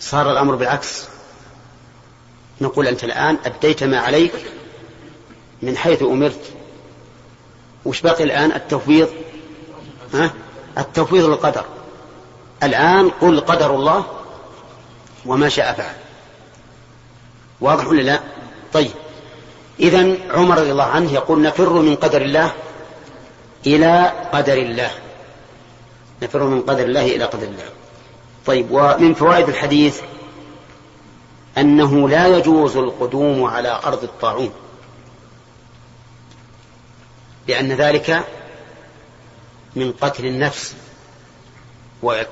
صار 0.00 0.32
الأمر 0.32 0.54
بالعكس. 0.54 1.04
نقول 2.60 2.86
أنت 2.86 3.04
الآن 3.04 3.36
أديت 3.44 3.84
ما 3.84 3.98
عليك 3.98 4.32
من 5.62 5.76
حيث 5.76 6.02
أمرت. 6.02 6.52
وش 7.84 8.00
باقي 8.00 8.24
الآن؟ 8.24 8.52
التفويض. 8.52 9.08
ها؟ 10.14 10.30
التفويض 10.78 11.24
للقدر. 11.24 11.64
الآن 12.62 13.10
قل 13.10 13.40
قدر 13.40 13.74
الله 13.74 14.06
وما 15.26 15.48
شاء 15.48 15.72
فعل. 15.72 15.94
واضح 17.60 17.86
ولا 17.86 18.02
لا؟ 18.02 18.20
طيب. 18.72 18.90
إذا 19.80 20.16
عمر 20.30 20.58
رضي 20.58 20.72
الله 20.72 20.84
عنه 20.84 21.12
يقول 21.12 21.42
نفر 21.42 21.72
من 21.72 21.96
قدر 21.96 22.22
الله 22.22 22.52
إلى 23.66 24.12
قدر 24.32 24.52
الله. 24.52 24.90
نفر 26.22 26.42
من 26.42 26.62
قدر 26.62 26.84
الله 26.84 27.06
إلى 27.06 27.24
قدر 27.24 27.46
الله. 27.46 27.68
طيب 28.46 28.66
ومن 28.70 29.14
فوائد 29.14 29.48
الحديث 29.48 30.00
أنه 31.58 32.08
لا 32.08 32.26
يجوز 32.26 32.76
القدوم 32.76 33.44
على 33.44 33.80
أرض 33.84 34.02
الطاعون. 34.02 34.52
لأن 37.48 37.72
ذلك 37.72 38.24
من 39.76 39.92
قتل 39.92 40.26
النفس 40.26 40.74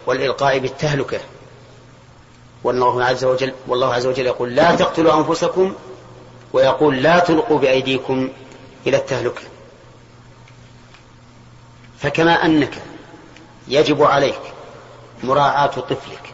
والإلقاء 0.06 0.58
بالتهلكة. 0.58 1.20
والله 2.64 3.04
عز 3.04 3.24
وجل 3.24 3.52
والله 3.66 3.94
عز 3.94 4.06
وجل 4.06 4.26
يقول 4.26 4.54
لا 4.54 4.74
تقتلوا 4.74 5.18
أنفسكم 5.18 5.74
ويقول 6.52 7.02
لا 7.02 7.18
تلقوا 7.18 7.58
بأيديكم 7.58 8.28
إلى 8.86 8.96
التهلكة. 8.96 9.42
فكما 11.98 12.44
أنك 12.44 12.82
يجب 13.68 14.02
عليك 14.02 14.40
مراعاة 15.24 15.66
طفلك 15.66 16.32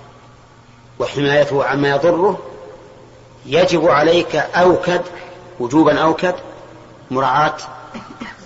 وحمايته 0.99 1.65
عما 1.65 1.91
يضره 1.91 2.43
يجب 3.47 3.89
عليك 3.89 4.37
أوكد 4.37 5.03
وجوبا 5.61 5.99
أوكد 5.99 6.35
مراعاة 7.11 7.57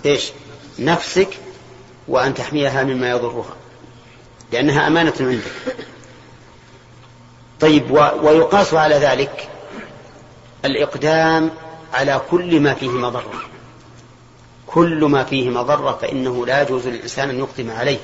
إيش؟ 0.05 0.31
نفسك 0.79 1.29
وأن 2.07 2.33
تحميها 2.33 2.83
مما 2.83 3.09
يضرها 3.09 3.55
لأنها 4.51 4.87
أمانة 4.87 5.13
عندك. 5.19 5.75
طيب 7.59 7.91
ويقاس 8.21 8.73
على 8.73 8.95
ذلك 8.95 9.49
الإقدام 10.65 11.51
على 11.93 12.21
كل 12.31 12.59
ما 12.59 12.73
فيه 12.73 12.89
مضرة. 12.89 13.43
كل 14.67 15.05
ما 15.05 15.23
فيه 15.23 15.49
مضرة 15.49 15.97
فإنه 16.01 16.45
لا 16.45 16.61
يجوز 16.61 16.87
للإنسان 16.87 17.29
أن 17.29 17.39
يقدم 17.39 17.71
عليه. 17.71 17.97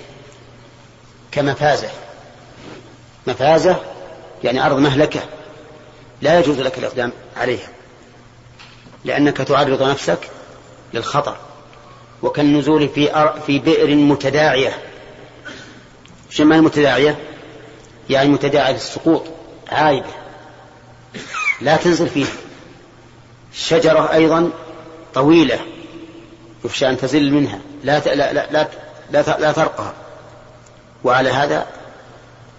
كمفازة. 1.32 1.90
مفازة 3.28 3.80
يعني 4.44 4.66
أرض 4.66 4.78
مهلكة. 4.78 5.20
لا 6.22 6.40
يجوز 6.40 6.60
لك 6.60 6.78
الإقدام 6.78 7.12
عليها. 7.38 7.68
لأنك 9.06 9.38
تعرض 9.38 9.84
نفسك 9.84 10.20
للخطر. 10.94 11.38
وكالنزول 12.22 12.90
في 12.90 13.32
في 13.46 13.60
بئر 13.60 13.96
متداعية. 13.96 14.78
شو 16.30 16.44
المتداعية؟ 16.44 17.18
يعني 18.10 18.30
متداعية 18.30 18.74
للسقوط 18.74 19.24
عايبة. 19.72 20.10
لا 21.62 21.78
تنزل 21.78 22.10
فيها. 22.10 22.34
شجرة 23.54 24.14
أيضا 24.14 24.50
طويلة. 25.14 25.73
يخشى 26.66 26.90
أن 26.90 26.98
تزل 26.98 27.32
منها. 27.32 27.60
لا 27.84 28.00
لا 28.00 28.34
لا 28.34 28.52
لا, 28.52 28.68
لا, 29.12 29.40
لا 29.40 29.52
ترقها. 29.52 29.94
وعلى 31.04 31.30
هذا 31.30 31.68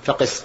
فقس. 0.04 0.42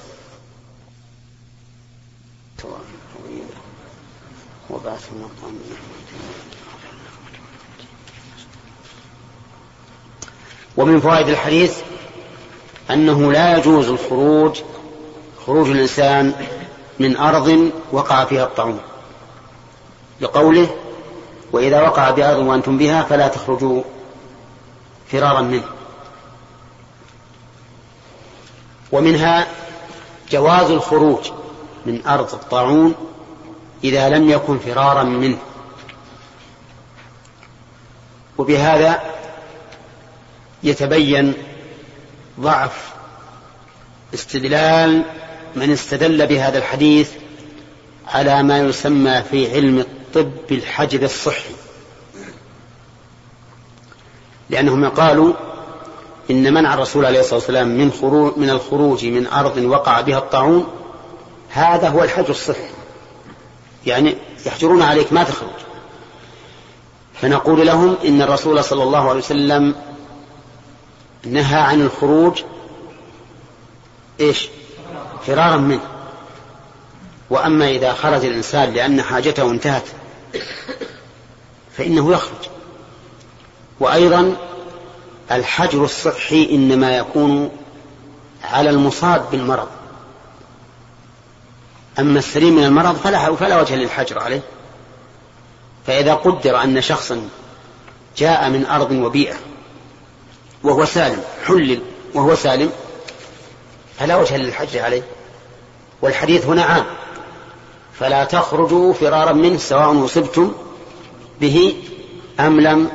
ومن 10.78 11.00
فوائد 11.00 11.28
الحديث 11.28 11.78
أنه 12.92 13.32
لا 13.32 13.58
يجوز 13.58 13.90
الخروج 13.90 14.62
خروج 15.46 15.70
الإنسان 15.70 16.34
من 17.00 17.18
أرض 17.18 17.72
وقع 17.92 18.26
فيها 18.26 18.44
الطاعون 18.44 18.80
لقوله 20.22 20.70
وإذا 21.52 21.82
وقع 21.82 22.10
بأرض 22.10 22.38
وأنتم 22.38 22.78
بها 22.78 23.04
فلا 23.04 23.28
تخرجوا 23.28 23.84
فرارا 25.12 25.42
منه. 25.42 25.64
ومنها 28.92 29.48
جواز 30.32 30.72
الخروج 30.72 31.32
من 31.86 32.08
أرض 32.08 32.34
الطاعون 32.34 32.96
إذا 33.84 34.10
لم 34.10 34.30
يكن 34.30 34.60
فرارا 34.60 35.04
منه. 35.04 35.38
وبهذا 38.38 39.02
يتبين 40.64 41.34
ضعف 42.40 42.94
استدلال 44.14 45.04
من 45.56 45.72
استدل 45.72 46.28
بهذا 46.28 46.58
الحديث 46.58 47.12
على 48.08 48.44
ما 48.44 48.60
يسمى 48.60 49.24
في 49.32 49.52
علم 49.56 49.86
الطب 50.16 50.52
الحجر 50.52 51.04
الصحي. 51.04 51.54
لأنهم 54.50 54.90
قالوا 54.90 55.34
إن 56.32 56.54
منع 56.54 56.74
الرسول 56.74 57.06
عليه 57.06 57.20
الصلاة 57.20 57.36
والسلام 57.36 57.68
من 57.68 57.92
خروج 57.92 58.38
من 58.38 58.50
الخروج 58.50 59.06
من 59.06 59.28
أرض 59.28 59.58
وقع 59.58 60.02
بها 60.02 60.18
الطاعون 60.18 60.68
هذا 61.50 61.90
هو 61.90 62.04
الحج 62.04 62.30
الصحي. 62.30 62.70
يعني 63.86 64.16
يحجرون 64.46 64.82
عليك 64.82 65.14
ما 65.14 65.24
تخرج. 65.24 65.50
فنقول 67.14 67.68
لهم 67.68 67.96
إن 68.06 68.22
الرسول 68.22 68.64
صلى 68.64 68.84
الله 68.84 69.10
عليه 69.10 69.20
وسلم 69.20 69.76
نهى 71.26 71.60
عن 71.60 71.82
الخروج 71.82 72.42
إيش؟ 74.20 74.50
فرارا 75.28 75.58
منه. 75.58 75.99
وأما 77.30 77.70
إذا 77.70 77.94
خرج 77.94 78.26
الإنسان 78.26 78.74
لأن 78.74 79.02
حاجته 79.02 79.52
انتهت 79.52 79.84
فإنه 81.78 82.14
يخرج. 82.14 82.50
وأيضا 83.80 84.36
الحجر 85.32 85.84
الصحي 85.84 86.50
إنما 86.52 86.98
يكون 86.98 87.52
على 88.44 88.70
المصاب 88.70 89.26
بالمرض. 89.32 89.68
أما 92.00 92.20
السليم 92.20 92.56
من 92.56 92.64
المرض 92.64 92.96
فلا 92.96 93.36
فلا 93.36 93.62
وجه 93.62 93.76
للحجر 93.76 94.20
عليه. 94.20 94.42
فإذا 95.88 96.14
قدر 96.14 96.64
أن 96.64 96.82
شخصا 96.82 97.30
جاء 98.18 98.50
من 98.50 98.66
أرض 98.66 98.92
وبيئة 98.92 99.36
وهو 100.64 100.86
سالم 100.86 101.24
حلل 101.46 101.82
وهو 102.14 102.36
سالم 102.36 102.72
فلا 104.00 104.16
وجه 104.16 104.38
للحجر 104.38 104.82
عليه. 104.82 105.02
والحديث 106.02 106.46
هنا 106.46 106.64
عام. 106.64 106.86
فلا 108.00 108.24
تخرجوا 108.24 108.94
فرارا 108.94 109.34
منه 109.34 109.58
سواء 109.58 110.06
أصبتم 110.06 110.52
به 111.42 111.76
أم 112.40 112.60
لم 112.60 112.90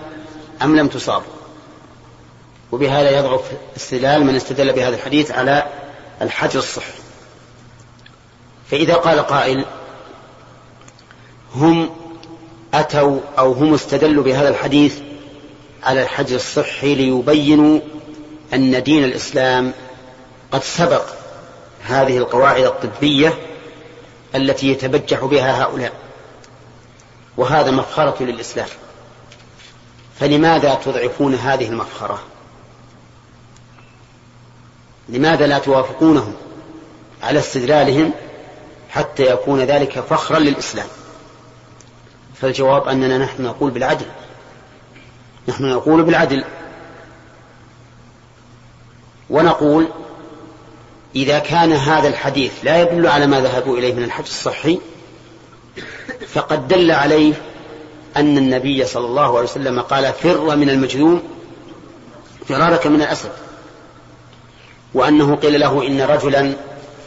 أم 0.62 0.76
لم 0.76 0.88
تصابوا. 0.88 1.34
وبهذا 2.72 3.18
يضعف 3.18 3.40
استدلال 3.76 4.24
من 4.24 4.34
استدل 4.34 4.72
بهذا 4.72 4.96
الحديث 4.96 5.30
على 5.30 5.66
الحجر 6.22 6.58
الصحي. 6.58 6.92
فإذا 8.70 8.94
قال 8.94 9.18
قائل 9.20 9.64
هم 11.54 11.90
أتوا 12.74 13.20
أو 13.38 13.52
هم 13.52 13.74
استدلوا 13.74 14.24
بهذا 14.24 14.48
الحديث 14.48 14.98
على 15.82 16.02
الحجر 16.02 16.36
الصحي 16.36 16.94
ليبينوا 16.94 17.80
أن 18.54 18.82
دين 18.82 19.04
الإسلام 19.04 19.72
قد 20.52 20.62
سبق 20.62 21.02
هذه 21.82 22.18
القواعد 22.18 22.64
الطبية 22.64 23.34
التي 24.34 24.68
يتبجح 24.68 25.24
بها 25.24 25.62
هؤلاء. 25.62 25.92
وهذا 27.36 27.70
مفخرة 27.70 28.22
للإسلام. 28.22 28.68
فلماذا 30.20 30.74
تضعفون 30.74 31.34
هذه 31.34 31.68
المفخرة؟ 31.68 32.22
لماذا 35.08 35.46
لا 35.46 35.58
توافقونهم 35.58 36.34
على 37.22 37.38
استدلالهم 37.38 38.12
حتى 38.90 39.22
يكون 39.22 39.60
ذلك 39.60 40.00
فخرا 40.00 40.38
للإسلام؟ 40.38 40.86
فالجواب 42.34 42.88
أننا 42.88 43.18
نحن 43.18 43.42
نقول 43.42 43.70
بالعدل. 43.70 44.06
نحن 45.48 45.64
نقول 45.64 46.02
بالعدل. 46.02 46.44
ونقول 49.30 49.88
إذا 51.16 51.38
كان 51.38 51.72
هذا 51.72 52.08
الحديث 52.08 52.52
لا 52.62 52.82
يدل 52.82 53.06
على 53.06 53.26
ما 53.26 53.40
ذهبوا 53.40 53.78
إليه 53.78 53.94
من 53.94 54.04
الحج 54.04 54.24
الصحي 54.24 54.78
فقد 56.34 56.68
دل 56.68 56.90
عليه 56.90 57.34
أن 58.16 58.38
النبي 58.38 58.84
صلى 58.84 59.06
الله 59.06 59.28
عليه 59.38 59.48
وسلم 59.48 59.80
قال 59.80 60.12
فر 60.12 60.56
من 60.56 60.70
المجذوم 60.70 61.22
فرارك 62.48 62.86
من 62.86 63.02
الأسد. 63.02 63.30
وأنه 64.94 65.36
قيل 65.36 65.60
له 65.60 65.86
إن 65.86 66.00
رجلا 66.00 66.52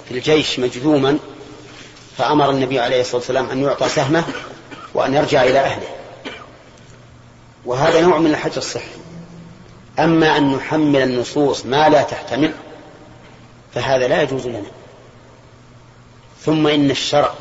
في 0.09 0.11
الجيش 0.11 0.59
مجذوما. 0.59 1.17
فأمر 2.17 2.49
النبي 2.49 2.79
عليه 2.79 3.01
الصلاة 3.01 3.17
والسلام 3.17 3.49
أن 3.49 3.63
يعطى 3.63 3.89
سهمه 3.89 4.23
وأن 4.93 5.13
يرجع 5.13 5.43
إلى 5.43 5.59
أهله. 5.59 5.87
وهذا 7.65 8.01
نوع 8.01 8.17
من 8.17 8.31
الحج 8.31 8.57
الصحي. 8.57 8.97
أما 9.99 10.37
أن 10.37 10.55
نحمل 10.55 11.01
النصوص 11.01 11.65
ما 11.65 11.89
لا 11.89 12.01
تحتمل 12.01 12.51
فهذا 13.77 14.07
لا 14.07 14.21
يجوز 14.21 14.47
لنا 14.47 14.71
ثم 16.41 16.67
إن 16.67 16.91
الشرع 16.91 17.33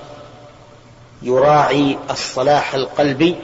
يراعي 1.22 1.98
الصلاح 2.10 2.74
القلبي 2.74 3.36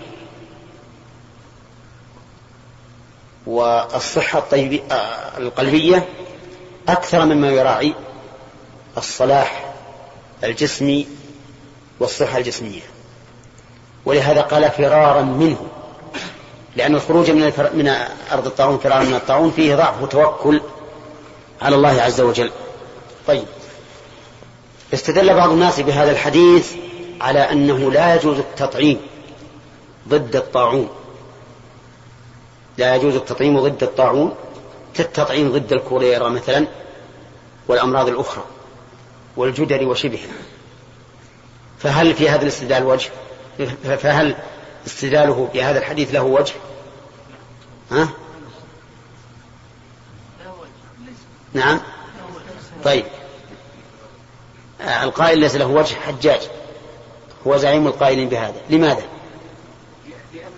والصحة 3.47 4.43
القلبية 5.39 6.09
أكثر 6.89 7.25
مما 7.25 7.51
يراعي 7.51 7.95
الصلاح 8.97 9.75
الجسمي 10.45 11.07
والصحة 12.01 12.39
الجسمية 12.39 12.83
ولهذا 14.05 14.41
قال 14.41 14.71
فرارا 14.71 15.23
منه 15.23 15.67
لأن 16.77 16.95
الخروج 16.95 17.31
من 17.31 17.53
من 17.75 17.95
أرض 18.33 18.47
الطاعون 18.47 18.79
فرارا 18.79 19.05
من 19.05 19.15
الطاعون 19.15 19.51
فيه 19.51 19.77
ضعف 19.77 20.03
وتوكل 20.03 20.61
على 21.63 21.77
الله 21.77 22.03
عز 22.03 22.21
وجل. 22.21 22.51
طيب. 23.27 23.45
استدل 24.95 25.35
بعض 25.35 25.51
الناس 25.51 25.81
بهذا 25.81 26.11
الحديث 26.11 26.73
على 27.21 27.39
أنه 27.39 27.93
لا 27.93 28.15
يجوز 28.15 28.39
التطعيم 28.39 29.01
ضد 30.09 30.37
الطاعون. 30.37 30.89
لا 32.79 32.97
يجوز 32.97 33.15
التطعيم 33.15 33.61
ضد 33.61 33.83
الطاعون 33.83 34.35
كالتطعيم 34.95 35.53
ضد 35.53 35.73
الكوليرا 35.73 36.29
مثلا 36.29 36.67
والأمراض 37.69 38.09
الأخرى 38.09 38.45
والجدري 39.37 39.85
وشبهه. 39.85 40.29
فهل 41.79 42.15
في 42.15 42.29
هذا 42.29 42.43
الاستدلال 42.43 42.85
وجه؟ 42.85 43.11
فهل 43.85 44.37
استدلاله 44.87 45.51
بهذا 45.55 45.79
الحديث 45.79 46.15
له 46.15 46.23
وجه 46.23 46.55
ها؟ 47.91 48.09
نعم 51.55 51.81
طيب. 52.85 53.05
القائل 54.81 55.39
ليس 55.39 55.57
له 55.57 55.67
وجه 55.67 55.95
حجاج. 55.95 56.49
هو 57.47 57.57
زعيم 57.57 57.87
القائلين 57.87 58.29
بهذا. 58.29 58.63
لماذا؟ 58.71 59.03
لأن 60.35 60.53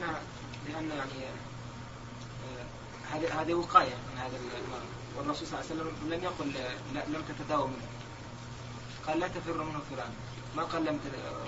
لأن 0.68 0.90
يعني 0.90 1.24
هذه 3.12 3.42
هذه 3.42 3.54
وقاية 3.54 3.86
من 3.86 4.18
هذا 4.18 4.36
المرض. 4.36 4.82
والرسول 5.18 5.46
صلى 5.46 5.60
الله 5.60 5.70
عليه 5.70 5.80
وسلم 5.80 5.92
لم 6.12 6.24
يقل 6.24 6.46
لم 7.14 7.22
تتداوى 7.28 7.66
منه. 7.66 7.86
قال 9.06 9.20
لا 9.20 9.28
تفر 9.28 9.62
منه 9.62 9.80
فلان. 9.90 10.10
ما 10.56 10.62
قال 10.62 10.84
لم 10.84 11.00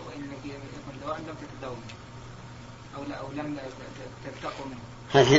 وإن 0.06 0.32
يكن 0.44 1.00
دواء 1.06 1.16
لم 1.16 1.34
تتداوى 1.34 1.76
منه. 1.76 1.94
أو 2.96 3.02
لا 3.08 3.14
أو 3.14 3.32
لم 3.32 3.58
تلتقوا 4.24 4.66
منه. 4.66 4.80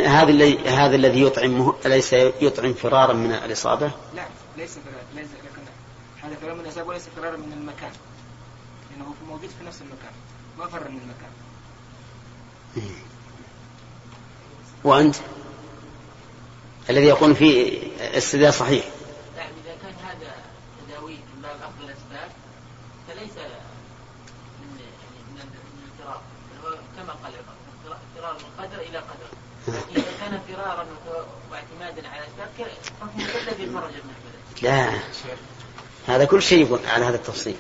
هذا 0.08 0.30
الذي 0.30 0.70
هذا 0.70 0.96
الذي 0.96 1.22
يطعم 1.22 1.74
أليس 1.86 2.14
يطعم 2.14 2.74
فرارا 2.74 3.14
من 3.14 3.32
الإصابة؟ 3.32 3.92
لا. 4.16 4.26
ليس 4.58 4.80
فرارا 4.80 5.04
ليس 5.16 5.30
لكن 5.30 5.62
هذا 6.22 6.36
فرار 6.36 6.54
من 6.54 6.60
الإصابة 6.60 6.88
وليس 6.88 7.10
فرارا 7.16 7.38
من 7.38 7.54
المكان. 7.54 7.92
لأنه 8.92 9.16
موجود 9.28 9.50
في 9.50 9.66
نفس 9.66 9.82
المكان 9.82 10.12
ما 10.58 10.68
فر 10.68 10.90
من 10.90 10.98
المكان. 10.98 11.32
وأنت؟ 14.84 15.16
الذي 16.90 17.06
يقول 17.06 17.36
فيه 17.36 17.82
استدلال 18.00 18.54
صحيح. 18.54 18.86
نعم 19.38 19.50
إذا 19.66 19.76
كان 19.82 19.94
هذا 20.06 20.36
تداوي 20.88 21.14
من 21.14 21.42
باب 21.42 21.56
أخذ 21.56 21.84
الأسباب 21.84 22.32
فليس 23.08 23.38
من 24.62 24.82
من 25.32 25.42
الفرار 25.42 26.22
كما 26.98 27.14
قال 27.14 27.34
فرار 28.16 28.34
من 28.34 28.66
قدر 28.66 28.82
إلى 28.82 28.98
قدر. 28.98 29.30
لكن 29.68 30.02
إذا 30.02 30.12
كان 30.20 30.40
فرارا 30.48 30.86
واعتمادا 31.52 32.08
على 32.08 32.20
الأسباب 32.20 32.50
فهو 33.00 33.40
الذي 33.42 33.66
خرج 33.74 33.94
من 33.94 34.16
لا. 34.62 34.90
هذا 36.08 36.26
كل 36.26 36.42
شيء 36.42 36.66
يقول 36.66 36.80
على 36.86 37.06
هذا 37.06 37.16
التفصيل. 37.16 37.56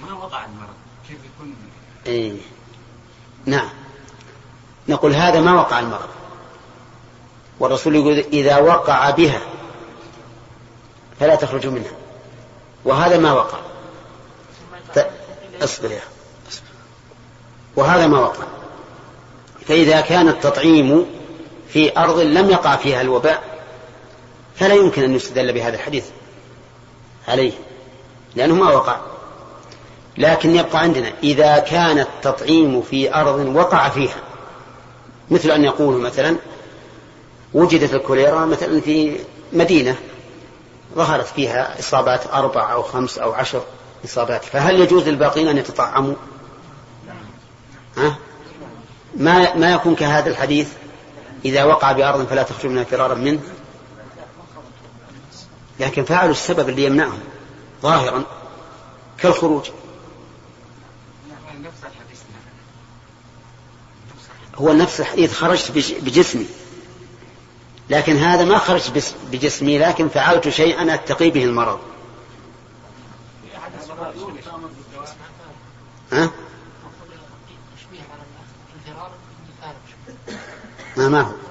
ما 0.00 0.12
وقع 0.12 0.44
المرض؟ 0.44 0.74
كيف 1.08 1.18
يكون؟ 1.18 1.54
إيه. 2.06 2.40
نعم. 3.46 3.68
نقول 4.88 5.14
هذا 5.14 5.40
ما 5.40 5.54
وقع 5.54 5.80
المرض. 5.80 6.08
والرسول 7.60 7.96
يقول 7.96 8.18
إذا 8.18 8.58
وقع 8.58 9.10
بها 9.10 9.40
فلا 11.20 11.34
تخرجوا 11.34 11.72
منها. 11.72 11.92
وهذا 12.84 13.18
ما 13.18 13.32
وقع. 13.32 13.58
اصبر 15.62 15.90
يا 15.90 16.00
اصبر. 16.48 16.66
وهذا 17.76 18.06
ما 18.06 18.20
وقع. 18.20 18.46
فإذا 19.66 20.00
كان 20.00 20.28
التطعيم 20.28 21.06
في 21.68 21.98
أرض 21.98 22.18
لم 22.18 22.50
يقع 22.50 22.76
فيها 22.76 23.00
الوباء 23.00 23.51
فلا 24.62 24.74
يمكن 24.74 25.02
أن 25.02 25.14
يستدل 25.14 25.52
بهذا 25.52 25.74
الحديث 25.74 26.04
عليه 27.28 27.52
لأنه 28.36 28.54
ما 28.54 28.70
وقع. 28.70 29.00
لكن 30.18 30.56
يبقى 30.56 30.78
عندنا 30.78 31.12
إذا 31.22 31.58
كان 31.58 31.98
التطعيم 31.98 32.82
في 32.82 33.14
أرض 33.14 33.56
وقع 33.56 33.88
فيها 33.88 34.16
مثل 35.30 35.50
أن 35.50 35.64
يقول 35.64 36.00
مثلا 36.00 36.36
وجدت 37.54 37.94
الكوليرا 37.94 38.46
مثلا 38.46 38.80
في 38.80 39.16
مدينة 39.52 39.96
ظهرت 40.94 41.26
فيها 41.26 41.78
إصابات 41.78 42.26
أربع 42.32 42.72
أو 42.72 42.82
خمس 42.82 43.18
أو 43.18 43.32
عشر 43.32 43.62
إصابات 44.04 44.44
فهل 44.44 44.80
يجوز 44.80 45.08
للباقين 45.08 45.48
أن 45.48 45.56
يتطعموا؟ 45.56 46.14
ها؟ 47.96 48.16
ما 49.16 49.56
ما 49.56 49.72
يكون 49.72 49.94
كهذا 49.94 50.30
الحديث؟ 50.30 50.68
إذا 51.44 51.64
وقع 51.64 51.92
بأرض 51.92 52.26
فلا 52.26 52.42
تخرج 52.42 52.66
منها 52.70 52.84
فرارا 52.84 53.14
منه. 53.14 53.40
لكن 55.82 56.04
فعلوا 56.04 56.32
السبب 56.32 56.68
اللي 56.68 56.84
يمنعهم 56.84 57.20
ظاهرا 57.82 58.24
كالخروج. 59.18 59.70
هو 64.54 64.72
نفس 64.72 65.00
الحديث 65.00 65.34
خرجت 65.34 65.70
بجسمي. 66.02 66.46
لكن 67.90 68.16
هذا 68.16 68.44
ما 68.44 68.58
خرجت 68.58 69.14
بجسمي 69.32 69.78
لكن 69.78 70.08
فعلت 70.08 70.48
شيئا 70.48 70.94
أتقي 70.94 71.30
به 71.30 71.44
المرض. 71.44 71.80
ها؟ 76.12 76.30
ما 80.96 81.08
ما 81.08 81.20
هو. 81.20 81.41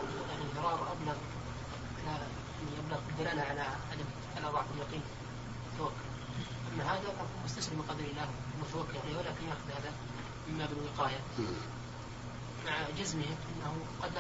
جزمه 13.00 13.24
إنه 13.24 13.74
قد 14.04 14.12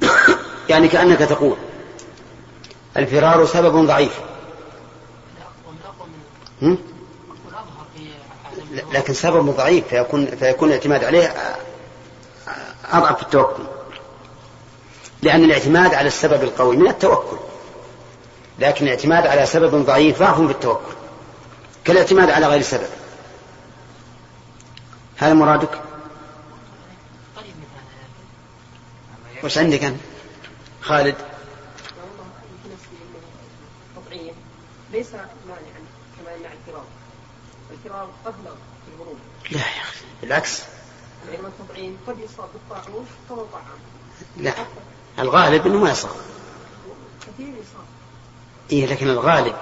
لا 0.00 0.36
يعني 0.68 0.88
كأنك 0.88 1.18
تقول 1.18 1.56
الفرار 2.96 3.46
سبب 3.46 3.86
ضعيف. 3.86 4.20
لكن 8.92 9.14
سبب 9.14 9.50
ضعيف 9.50 9.88
فيكون 9.88 10.26
فيكون 10.26 10.68
الاعتماد 10.68 11.04
عليه 11.04 11.34
أضعف 12.92 13.16
في 13.16 13.22
التوكل. 13.22 13.62
لأن 15.22 15.44
الاعتماد 15.44 15.94
على 15.94 16.08
السبب 16.08 16.42
القوي 16.42 16.76
من 16.76 16.88
التوكل. 16.88 17.36
لكن 18.58 18.84
الاعتماد 18.84 19.26
على 19.26 19.46
سبب 19.46 19.86
ضعيف 19.86 20.18
ضعف 20.18 20.40
في 20.40 20.50
التوكل. 20.50 20.94
كالاعتماد 21.84 22.30
على 22.30 22.46
غير 22.46 22.62
سبب. 22.62 22.88
هذا 25.20 25.34
مرادك. 25.34 25.80
وش 29.44 29.58
عندك 29.58 29.84
أنت؟ 29.84 30.00
خالد. 30.82 31.14
ليس 34.92 35.12
مانعا 35.12 35.80
كما 36.18 36.32
يمنع 36.34 36.48
الكرام 36.52 36.84
الكرام 37.70 38.08
أبلغ 38.26 38.54
في 38.54 38.94
الورود 38.96 39.18
لا 39.50 39.58
يا 39.58 39.82
أخي. 39.82 40.04
بالعكس. 40.22 40.62
العلم 41.28 41.46
التطعيم 41.46 41.98
قد 42.06 42.18
يصاب 42.18 42.48
بالطاعون 42.52 43.06
فهو 43.28 43.44
طعام 43.44 43.78
لا. 44.36 44.52
الغالب 45.18 45.66
إنه 45.66 45.78
ما 45.78 45.90
يصاب 45.90 46.16
كثير 47.20 47.48
يصاب 47.48 47.84
إيه 48.72 48.86
لكن 48.86 49.08
الغالب. 49.08 49.54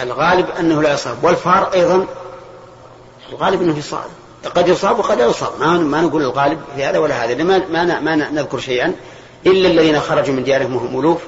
الغالب 0.00 0.50
أنه 0.50 0.82
لا 0.82 0.92
يصاب 0.92 1.24
والفار 1.24 1.72
أيضا. 1.72 2.06
الغالب 3.28 3.62
إنه 3.62 3.78
يصاب 3.78 4.10
قد 4.48 4.68
يصاب 4.68 4.98
وقد 4.98 5.18
لا 5.18 5.26
يصاب. 5.26 5.60
ما, 5.60 5.78
ما 5.78 6.00
نقول 6.00 6.22
الغالب 6.22 6.60
في 6.76 6.84
هذا 6.84 6.98
ولا 6.98 7.24
هذا 7.24 7.44
ما, 7.44 7.58
ما, 7.58 8.00
ما 8.00 8.16
نذكر 8.16 8.58
شيئا. 8.58 8.94
إلا 9.46 9.68
الذين 9.68 10.00
خرجوا 10.00 10.34
من 10.34 10.44
ديارهم 10.44 10.76
وهم 10.76 11.00
ألوف. 11.00 11.22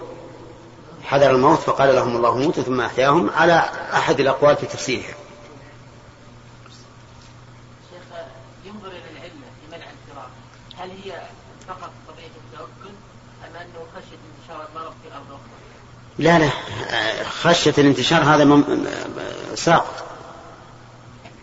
حذر 1.10 1.30
الموت 1.30 1.58
فقال 1.58 1.94
لهم 1.94 2.16
الله 2.16 2.36
موتوا 2.36 2.62
ثم 2.62 2.80
أحياهم 2.80 3.30
على 3.30 3.52
أحد 3.92 4.20
الأقوال 4.20 4.56
في 4.56 4.66
تفسيرها 4.66 5.14
ينظر 8.64 8.88
إلى 8.88 9.10
العلة 9.10 9.30
في 9.30 9.76
منع 9.76 9.86
الفرار 9.86 10.30
هل 10.78 10.90
هي 11.04 11.20
فقط 11.68 11.90
طبيعة 12.08 12.30
التوكل 12.44 12.94
أم 13.44 13.56
أنه 13.56 13.86
خشية 13.96 14.18
انتشار 14.30 14.68
المرض 14.70 14.92
في 15.02 15.08
الأرض 15.08 15.26
أخرى؟ 15.26 15.40
لا 16.18 16.38
لا. 16.38 16.50
خشية 17.24 17.74
الانتشار 17.78 18.22
هذا 18.22 18.62
ساقط. 19.54 20.09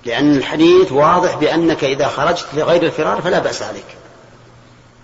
لأن 0.08 0.38
الحديث 0.38 0.92
واضح 0.92 1.36
بأنك 1.36 1.84
إذا 1.84 2.08
خرجت 2.08 2.48
لغير 2.54 2.84
الفرار 2.84 3.22
فلا 3.22 3.40
بأس 3.40 3.62
عليك. 3.62 3.86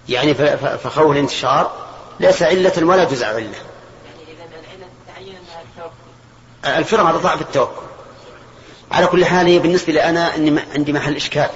يعني 0.09 0.33
فخوف 0.77 1.11
الانتشار 1.11 1.71
ليس 2.19 2.43
علة 2.43 2.71
ولا 2.81 3.03
جزء 3.03 3.25
علة. 3.25 3.37
يعني 3.37 3.51
إذا 6.65 6.77
الفرار 6.77 7.17
ضعف 7.17 7.41
التوكل. 7.41 7.81
على 8.91 9.07
كل 9.07 9.25
حال 9.25 9.47
هي 9.47 9.59
بالنسبة 9.59 9.93
لي 9.93 10.09
أني 10.09 10.59
عندي 10.75 10.93
محل 10.93 11.15
إشكال. 11.15 11.49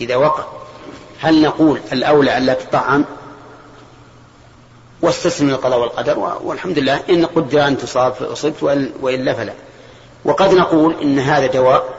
إذا 0.00 0.16
وقع 0.16 0.44
هل 1.20 1.42
نقول 1.42 1.80
الأولى 1.92 2.38
ألا 2.38 2.54
تطعم؟ 2.54 3.04
واستسلم 5.02 5.50
للقضاء 5.50 5.78
والقدر 5.78 6.18
والحمد 6.18 6.78
لله 6.78 7.00
إن 7.10 7.26
قدر 7.26 7.66
أن 7.66 7.78
تصاب 7.78 8.12
فأصبت 8.14 8.62
وإلا 9.00 9.34
فلا. 9.34 9.52
وقد 10.24 10.54
نقول 10.54 10.96
إن 11.02 11.18
هذا 11.18 11.46
دواء 11.46 11.97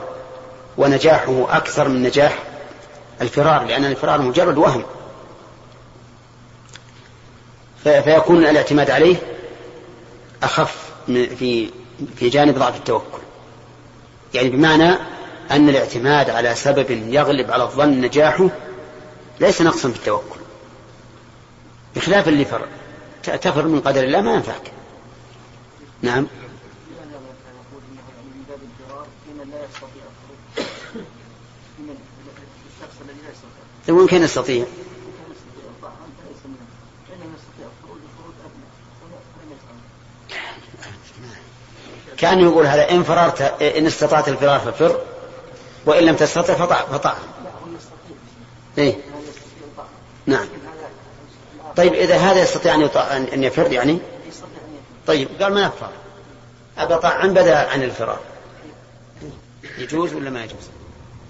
ونجاحه 0.78 1.56
أكثر 1.56 1.88
من 1.88 2.02
نجاح 2.02 2.38
الفرار 3.20 3.64
لأن 3.64 3.84
الفرار 3.84 4.22
مجرد 4.22 4.58
وهم. 4.58 4.84
فيكون 7.82 8.46
الاعتماد 8.46 8.90
عليه 8.90 9.16
أخف 10.42 10.90
في 11.06 11.70
في 12.16 12.28
جانب 12.28 12.58
ضعف 12.58 12.76
التوكل. 12.76 13.18
يعني 14.34 14.50
بمعنى 14.50 14.94
أن 15.50 15.68
الاعتماد 15.68 16.30
على 16.30 16.54
سبب 16.54 16.90
يغلب 16.90 17.50
على 17.50 17.62
الظن 17.62 18.00
نجاحه 18.00 18.48
ليس 19.40 19.62
نقصا 19.62 19.88
في 19.90 19.96
التوكل. 19.96 20.40
بخلاف 21.96 22.28
اللي 22.28 22.44
فر 22.44 22.66
تفر 23.22 23.66
من 23.66 23.80
قدر 23.80 24.04
الله 24.04 24.20
ما 24.20 24.34
ينفعك. 24.34 24.72
نعم. 26.02 26.26
وإن 33.88 34.06
كان 34.06 34.22
يستطيع 34.22 34.64
كأن 42.18 42.40
يقول 42.40 42.66
هذا 42.66 42.90
إن 42.90 43.02
فررت 43.02 43.40
إن 43.62 43.86
استطعت 43.86 44.28
الفرار 44.28 44.60
ففر 44.60 45.00
وإن 45.86 46.04
لم 46.04 46.16
تستطع 46.16 46.54
فطع 46.54 46.84
فطع. 46.86 47.14
إيه؟ 48.78 48.94
نعم. 50.26 50.46
طيب 51.76 51.94
إذا 51.94 52.16
هذا 52.16 52.42
يستطيع 52.42 52.74
أن, 52.74 52.80
يطع 52.80 53.16
أن 53.16 53.44
يفر 53.44 53.72
يعني؟ 53.72 53.98
طيب 55.06 55.28
قال 55.42 55.54
ما 55.54 55.60
يفر؟ 55.60 55.90
أبى 56.78 56.96
طعن 56.96 57.34
بدأ 57.34 57.56
عن 57.56 57.82
الفرار. 57.82 58.20
يجوز 59.78 60.14
ولا 60.14 60.30
ما 60.30 60.44
يجوز؟ 60.44 60.70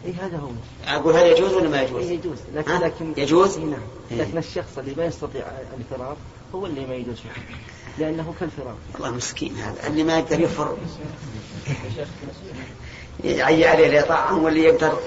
اي 0.05 0.13
هذا 0.13 0.39
هو. 0.39 0.51
أقول 0.87 1.15
هذا 1.15 1.27
يجوز 1.27 1.53
ولا 1.53 1.69
ما 1.69 1.83
يجوز؟ 1.83 2.05
إيه 2.05 2.15
يجوز. 2.15 2.39
لكن, 2.55 2.73
لكن 2.73 3.15
يجوز؟ 3.17 3.59
نعم. 3.59 3.81
لكن 4.11 4.39
الشخص 4.39 4.79
اللي 4.79 4.95
ما 4.95 5.05
يستطيع 5.05 5.45
الفرار 5.79 6.17
هو 6.55 6.67
اللي 6.67 6.87
ما 6.87 6.95
يجوز 6.95 7.17
فيه 7.17 7.31
لأنه 7.99 8.35
كالفرار. 8.41 8.77
والله 8.95 9.11
مسكين 9.11 9.57
هذا. 9.57 9.87
اللي 9.87 10.05
ما 10.05 10.19
يقدر 10.19 10.41
يفر. 10.41 10.77
يعي 13.25 13.67
عليه 13.69 13.87
اللي 13.87 13.97
يطعم 13.97 14.45
واللي 14.45 14.63
يقدر. 14.63 14.99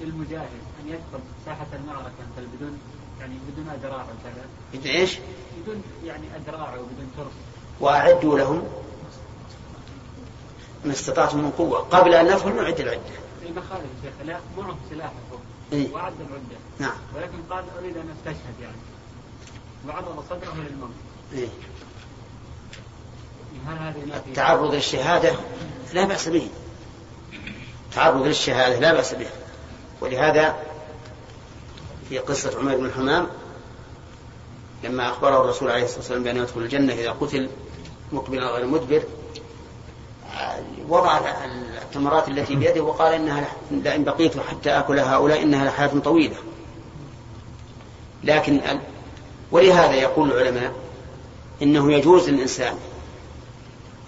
للمجاهد 0.00 0.48
أن 0.82 0.88
يدخل 0.88 1.24
ساحة 1.46 1.66
المعركة 1.74 2.10
بل 2.36 2.46
بدون 2.56 2.78
يعني 3.20 3.34
بدون 3.52 3.68
أدراع 3.68 4.02
وكذا. 4.02 4.44
بدون 4.74 4.92
إيش؟ 4.92 5.18
بدون 5.62 5.82
يعني 6.06 6.22
أدراع 6.36 6.74
وبدون 6.74 7.10
ترس. 7.16 7.32
وأعدوا 7.80 8.38
لهم. 8.38 8.62
ما 10.84 10.92
استطعتم 10.92 11.38
من 11.38 11.50
قوة 11.50 11.78
قبل 11.78 12.14
أن 12.14 12.26
ندخل 12.26 12.56
نعد 12.56 12.80
العدة. 12.80 13.00
المخالف 13.46 13.86
شيخ 14.02 14.26
لا 14.26 14.38
معهم 14.58 14.78
سلاح 14.90 15.12
إيه؟ 15.72 15.92
وعد 15.92 16.12
العدة. 16.20 16.58
نعم. 16.78 16.96
ولكن 17.16 17.38
قال 17.50 17.64
أريد 17.78 17.96
أن 17.96 18.08
أستشهد 18.18 18.60
يعني. 18.62 18.76
وعرض 19.88 20.24
صدره 20.30 20.54
للموت. 20.54 20.90
إيه؟ 21.32 21.48
هل 23.66 23.78
هذه 23.78 24.22
تعرض 24.34 24.74
للشهادة 24.74 25.32
لا 25.94 26.04
بأس 26.04 26.28
به. 26.28 26.48
تعرض 27.94 28.26
للشهادة 28.26 28.78
لا 28.78 28.94
بأس 28.94 29.14
به. 29.14 29.28
ولهذا 30.00 30.56
في 32.08 32.18
قصة 32.18 32.58
عمر 32.58 32.76
بن 32.76 32.86
الحمام 32.86 33.28
لما 34.84 35.10
أخبره 35.10 35.40
الرسول 35.40 35.70
عليه 35.70 35.84
الصلاة 35.84 35.98
والسلام 35.98 36.22
بأنه 36.22 36.40
يدخل 36.40 36.60
الجنة 36.60 36.92
إذا 36.92 37.10
قتل 37.10 37.50
مقبلا 38.12 38.46
غير 38.46 38.66
مدبر 38.66 39.02
وضع 40.88 41.20
التمرات 41.82 42.28
التي 42.28 42.56
بيده 42.56 42.82
وقال 42.82 43.12
إنها 43.12 43.48
لئن 43.70 44.04
بقيت 44.04 44.38
حتى 44.38 44.70
آكل 44.70 44.98
هؤلاء 44.98 45.42
إنها 45.42 45.64
لحياة 45.64 45.98
طويلة. 45.98 46.36
لكن 48.24 48.60
ولهذا 49.50 49.92
يقول 49.94 50.32
العلماء 50.32 50.72
إنه 51.62 51.92
يجوز 51.92 52.28
للإنسان 52.28 52.74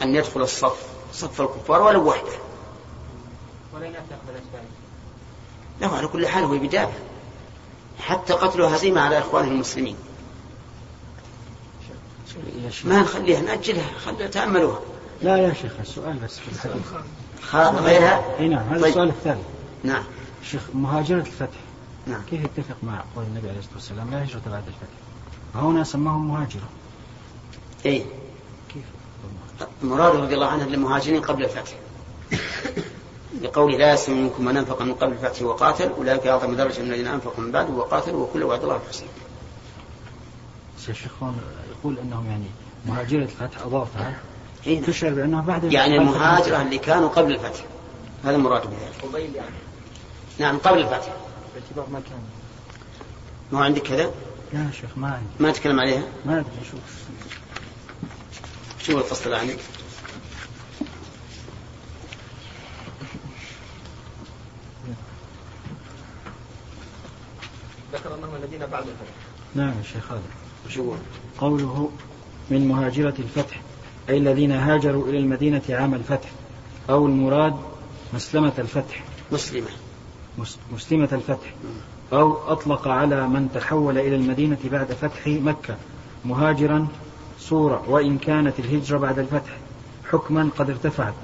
أن 0.03 0.15
يدخل 0.15 0.43
الصف 0.43 0.87
صف 1.13 1.41
الكفار 1.41 1.83
ولو 1.83 2.09
وحده. 2.09 2.39
ولن 3.75 3.85
الأسباب 3.85 4.65
له 5.81 5.97
على 5.97 6.09
كل 6.09 6.29
حال 6.29 6.45
هو 6.45 6.59
بداية 6.59 6.93
حتى 8.01 8.33
قتله 8.33 8.75
هزيمة 8.75 9.01
على 9.01 9.19
إخوانه 9.19 9.49
المسلمين. 9.49 9.97
ما 12.85 13.01
نخليها 13.01 13.41
نأجلها 13.41 13.91
خليها 14.05 14.27
تأملوها. 14.27 14.81
لا 15.23 15.37
يا 15.37 15.53
شيخ 15.55 15.73
السؤال 15.81 16.17
بس. 16.19 16.39
في 16.39 16.49
الحديث 16.53 16.83
خ- 17.43 17.57
غيرها؟ 17.57 18.39
إي 18.39 18.49
نعم 18.49 18.69
هذا 18.69 18.81
طيب. 18.81 18.89
السؤال 18.89 19.09
الثاني. 19.09 19.41
نعم. 19.85 20.05
شيخ 20.43 20.63
مهاجرة 20.75 21.21
الفتح. 21.21 21.59
نعم. 22.07 22.21
كيف 22.31 22.41
يتفق 22.45 22.77
مع 22.83 23.05
قول 23.17 23.25
النبي 23.25 23.49
عليه 23.49 23.59
الصلاة 23.59 23.75
والسلام؟ 23.75 24.11
لا 24.11 24.25
هجرة 24.25 24.41
بعد 24.47 24.63
الفتح. 24.67 24.97
وهنا 25.65 25.85
سماهم 25.85 26.29
مهاجرة 26.29 26.69
إيه 27.87 28.03
كيف؟ 28.75 28.85
مراد 29.83 30.17
رضي 30.17 30.35
الله 30.35 30.47
عنه 30.47 30.65
للمهاجرين 30.65 31.23
قبل 31.23 31.45
الفتح. 31.45 31.73
لقوله 33.43 33.79
لا 33.79 33.93
يسمع 33.93 34.15
منكم 34.15 34.45
من 34.45 34.57
أنفق 34.57 34.83
من 34.83 34.95
قبل 34.95 35.13
الفتح 35.13 35.43
وقاتل 35.43 35.91
أولئك 35.99 36.27
أعظم 36.27 36.57
درجة 36.57 36.83
من 36.83 36.89
الذين 36.93 37.07
أنفقوا 37.07 37.45
من 37.45 37.51
بعد 37.53 37.71
وقاتلوا 37.71 38.27
وكل 38.27 38.43
وعد 38.43 38.63
الله 38.63 38.77
الحسنى. 38.77 39.09
بس 40.79 40.89
يا 40.89 40.95
شيخ 40.95 41.13
هون 41.23 41.37
يقول 41.71 41.99
إنهم 41.99 42.27
يعني 42.27 42.47
مهاجرة 42.87 43.23
الفتح 43.23 43.63
أضافها. 43.63 44.17
إيه. 44.67 44.83
تشعر 44.83 45.11
بأنها 45.11 45.41
بعد 45.41 45.73
يعني 45.73 45.99
بعد 45.99 46.07
المهاجرة 46.07 46.63
اللي 46.63 46.79
كانوا 46.79 47.09
قبل 47.09 47.35
الفتح. 47.35 47.65
هذا 48.25 48.37
المراد 48.37 48.63
بذلك. 48.63 49.35
يعني. 49.35 49.57
نعم 50.39 50.59
قبل 50.59 50.79
الفتح. 50.79 51.13
باعتبار 51.55 51.87
ما 51.93 52.01
كان. 52.01 52.19
ما 53.53 53.59
هو 53.59 53.63
عندك 53.63 53.83
كذا؟ 53.83 54.11
لا 54.53 54.61
يا 54.61 54.71
شيخ 54.81 54.91
ما 54.99 55.09
عندي. 55.09 55.27
ما 55.41 55.51
تكلم 55.51 55.81
عليها؟ 55.81 56.03
ما 56.27 56.39
أدري 56.39 56.51
شوف 56.71 56.81
شو 58.79 58.99
الفصل 58.99 59.35
عندك 59.35 59.59
ذكر 67.93 68.15
انهم 68.15 68.37
الذين 68.37 68.59
بعد 68.59 68.83
الفتح. 68.83 69.15
نعم 69.55 69.75
يا 69.79 69.83
شيخ 69.93 70.13
هذا. 70.13 70.23
شو؟ 70.69 70.95
قوله 71.39 71.91
من 72.51 72.69
مهاجرة 72.69 73.15
الفتح. 73.19 73.61
أي 74.09 74.19
الذين 74.19 74.53
هاجروا 74.53 75.05
إلى 75.09 75.19
المدينة 75.19 75.63
عام 75.71 75.95
الفتح 75.95 76.29
أو 76.91 77.07
المراد 77.07 77.55
مسلمة 78.15 78.53
الفتح. 78.59 79.05
مسلمة. 79.33 79.67
مس- 80.39 80.59
مسلمة 80.75 81.09
الفتح. 81.13 81.55
أو 82.13 82.53
أطلق 82.53 82.89
على 82.89 83.29
من 83.29 83.49
تحول 83.55 83.99
إلى 83.99 84.17
المدينة 84.17 84.59
بعد 84.73 84.93
فتح 84.93 85.27
مكة. 85.27 85.77
مهاجرا 86.25 86.87
صورة 87.41 87.83
وإن 87.89 88.19
كانت 88.19 88.59
الهجرة 88.59 88.99
بعد 88.99 89.19
الفتح. 89.19 89.57
حكما 90.11 90.49
قد 90.59 90.71
ارتفعت. 90.71 91.15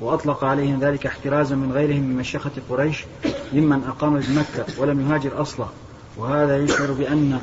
وأطلق 0.00 0.44
عليهم 0.44 0.80
ذلك 0.80 1.06
احترازا 1.06 1.54
من 1.54 1.72
غيرهم 1.72 2.00
من 2.02 2.16
مشيخة 2.16 2.50
قريش 2.70 3.04
ممن 3.52 3.84
أقام 3.88 4.14
بمكة 4.20 4.80
ولم 4.80 5.10
يهاجر 5.10 5.42
أصلا. 5.42 5.66
وهذا 6.16 6.58
يشعر 6.58 6.92
بأن 6.92 7.40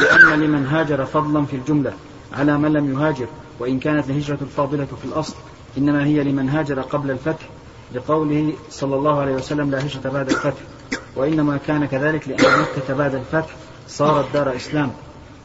بأن 0.00 0.40
لمن 0.40 0.66
هاجر 0.66 1.04
فضلا 1.06 1.44
في 1.44 1.56
الجملة. 1.56 1.92
على 2.32 2.58
من 2.58 2.72
لم 2.72 2.92
يهاجر 2.92 3.26
وإن 3.58 3.78
كانت 3.78 4.10
الهجرة 4.10 4.38
الفاضلة 4.42 4.84
في 4.84 5.04
الأصل 5.04 5.34
إنما 5.78 6.04
هي 6.04 6.24
لمن 6.24 6.48
هاجر 6.48 6.80
قبل 6.80 7.10
الفتح 7.10 7.48
لقوله 7.94 8.52
صلى 8.70 8.96
الله 8.96 9.20
عليه 9.20 9.34
وسلم 9.34 9.70
لا 9.70 9.86
هجرة 9.86 10.10
بعد 10.10 10.30
الفتح 10.30 10.60
وإنما 11.16 11.56
كان 11.66 11.86
كذلك 11.86 12.28
لأن 12.28 12.60
مكة 12.60 12.94
بعد 12.94 13.14
الفتح 13.14 13.54
صارت 13.88 14.32
دار 14.32 14.56
إسلام. 14.56 14.92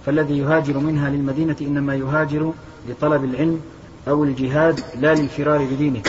فالذي 0.05 0.37
يهاجر 0.37 0.77
منها 0.77 1.09
للمدينة 1.09 1.55
إنما 1.61 1.95
يهاجر 1.95 2.53
لطلب 2.89 3.23
العلم 3.23 3.61
أو 4.07 4.23
الجهاد 4.23 4.79
لا 4.95 5.15
للفرار 5.15 5.65
بدينه 5.65 6.01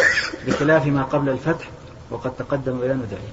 بخلاف 0.46 0.86
ما 0.86 1.02
قبل 1.02 1.28
الفتح 1.28 1.68
وقد 2.10 2.36
تقدم 2.36 2.78
بيان 2.78 3.00
ذلك 3.00 3.32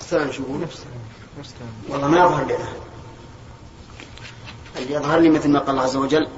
الثاني 0.00 0.32
شو 0.32 0.42
هو؟ 0.42 0.58
والله 1.88 2.08
ما 2.08 2.16
يظهر 2.18 2.44
لنا 2.44 2.68
يظهر 4.90 5.18
لي 5.18 5.28
مثل 5.28 5.48
ما 5.48 5.58
قال 5.58 5.70
الله 5.70 5.82
عز 5.82 5.96
وجل 5.96 6.28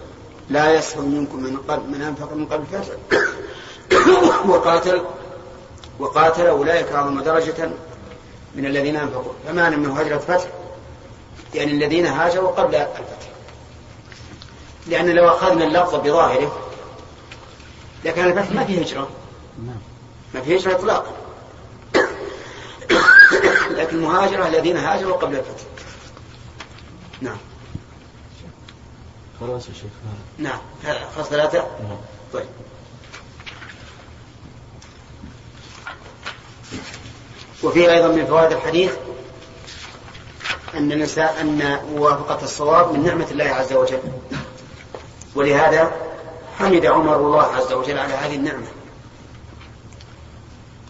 لا 0.51 0.75
يسخر 0.75 1.01
منكم 1.01 1.43
من 1.43 1.57
قبل 1.69 1.91
من 1.91 2.03
أنفق 2.03 2.33
من 2.33 2.47
قبل 2.47 2.65
الفتح 2.73 2.95
وقاتل 4.51 5.03
وقاتل 5.99 6.47
أولئك 6.47 6.93
أعظم 6.93 7.21
درجة 7.21 7.71
من 8.55 8.67
الذين 8.67 8.97
أنفقوا. 8.97 9.33
فما 9.47 9.71
من 9.71 9.91
هجره 9.91 10.19
فتح 10.19 10.49
يعني 11.55 11.71
الذين 11.71 12.07
هاجروا 12.07 12.51
قبل 12.51 12.75
الفتح. 12.75 13.29
لأن 14.87 15.11
لو 15.11 15.29
أخذنا 15.29 15.65
اللفظ 15.65 15.95
بظاهره 15.95 16.59
لكان 18.05 18.29
الفتح 18.29 18.53
ما 18.53 18.65
فيه 18.65 18.81
هجرة. 18.81 19.09
نعم. 19.67 19.79
ما 20.35 20.41
فيه 20.41 20.57
هجرة 20.57 20.73
اطلاقا. 20.73 21.13
لكن 23.79 23.97
المهاجرة 23.97 24.47
الذين 24.47 24.77
هاجروا 24.77 25.17
قبل 25.17 25.37
الفتح. 25.37 25.65
نعم. 27.21 27.37
خلاص 29.47 29.69
يا 29.69 29.75
شيخ. 29.75 29.91
نعم. 30.39 30.59
خلاص 31.17 31.27
ثلاثة؟ 31.27 31.59
نعم. 31.59 31.97
طيب. 32.33 32.47
وفيه 37.63 37.91
أيضا 37.91 38.09
من 38.09 38.27
فوائد 38.27 38.53
الحديث 38.53 38.93
أن 40.75 40.93
الإنسان 40.93 41.27
أن 41.27 41.85
موافقة 41.95 42.45
الصواب 42.45 42.93
من 42.93 43.05
نعمة 43.05 43.27
الله 43.31 43.45
عز 43.45 43.73
وجل. 43.73 44.01
ولهذا 45.35 45.93
حمد 46.59 46.87
عمر 46.87 47.17
الله 47.17 47.43
عز 47.43 47.73
وجل 47.73 47.99
على 47.99 48.15
هذه 48.15 48.37
النعمة. 48.37 48.67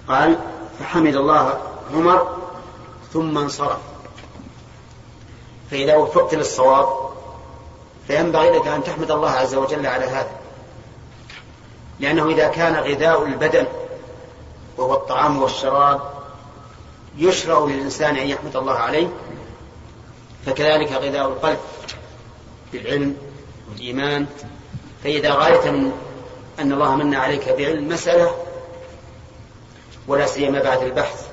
قال 0.09 0.38
فحمد 0.81 1.14
الله 1.14 1.61
عمر 1.95 2.37
ثم 3.12 3.38
انصرف. 3.38 3.79
فإذا 5.71 5.97
وفقت 5.97 6.35
للصواب 6.35 7.04
فينبغي 8.07 8.51
لك 8.51 8.67
أن 8.67 8.85
تحمد 8.85 9.11
الله 9.11 9.31
عز 9.31 9.55
وجل 9.55 9.87
على 9.87 10.05
هذا. 10.05 10.31
لأنه 12.01 12.29
إذا 12.31 12.49
كان 12.49 12.75
غذاء 12.75 13.25
البدن 13.25 13.67
وهو 14.77 14.95
الطعام 14.95 15.43
والشراب 15.43 16.01
يشرع 17.17 17.59
للإنسان 17.59 18.17
أن 18.17 18.29
يحمد 18.29 18.57
الله 18.57 18.73
عليه 18.73 19.09
فكذلك 20.47 20.93
غذاء 20.93 21.29
القلب 21.29 21.59
بالعلم 22.73 23.17
والإيمان. 23.71 24.27
فإذا 25.05 25.35
غاية 25.35 25.71
أن 26.59 26.73
الله 26.73 26.97
من 26.97 27.14
عليك 27.14 27.49
بعلم 27.49 27.88
مسألة 27.88 28.37
ولا 30.09 30.27
سيما 30.27 30.62
بعد 30.62 30.83
البحث 30.83 31.29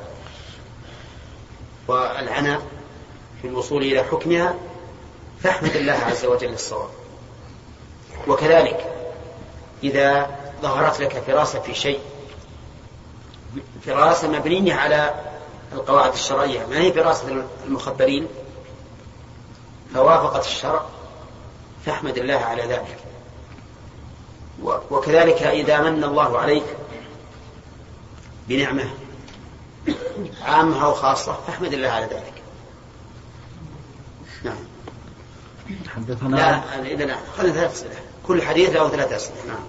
والعناء 1.88 2.62
في 3.42 3.48
الوصول 3.48 3.84
إلى 3.84 4.04
حكمها 4.04 4.56
فاحمد 5.44 5.76
الله 5.76 5.94
عز 5.94 6.26
وجل 6.26 6.54
الصواب. 6.54 6.90
وكذلك 8.28 8.94
إذا 9.84 10.38
ظهرت 10.62 11.00
لك 11.00 11.24
فراسة 11.28 11.60
في 11.60 11.74
شيء 11.74 12.00
فراسة 13.86 14.28
مبنية 14.28 14.74
على 14.74 15.16
القواعد 15.74 16.14
الشرعية 16.14 16.66
ما 16.66 16.78
هي 16.78 16.94
فراسة 16.94 17.46
المخبرين؟ 17.66 18.28
فوافقت 19.94 20.46
الشرع 20.46 20.86
فاحمد 21.86 22.18
الله 22.18 22.38
على 22.38 22.64
ذلك. 22.64 22.98
وكذلك 24.92 25.44
إذا 25.44 25.82
من 25.82 26.04
الله 26.04 26.40
عليك 26.40 26.64
بنعمة 28.48 28.90
عامة 30.42 30.86
أو 30.86 30.94
خاصة 30.94 31.34
فاحمد 31.48 31.74
الله 31.74 31.90
على 31.90 32.06
ذلك. 32.06 32.34
نعم. 34.44 34.71
حدثنا 35.96 36.36
لا 36.36 36.52
لا. 36.52 36.62
خلينا 36.62 37.16
ثلاث 37.38 37.58
أسئلة. 37.58 37.96
كل 38.28 38.42
حديث 38.42 38.70
له 38.70 38.90
ثلاث 38.90 39.12
أسئلة. 39.14 39.48
نعم. 39.48 39.60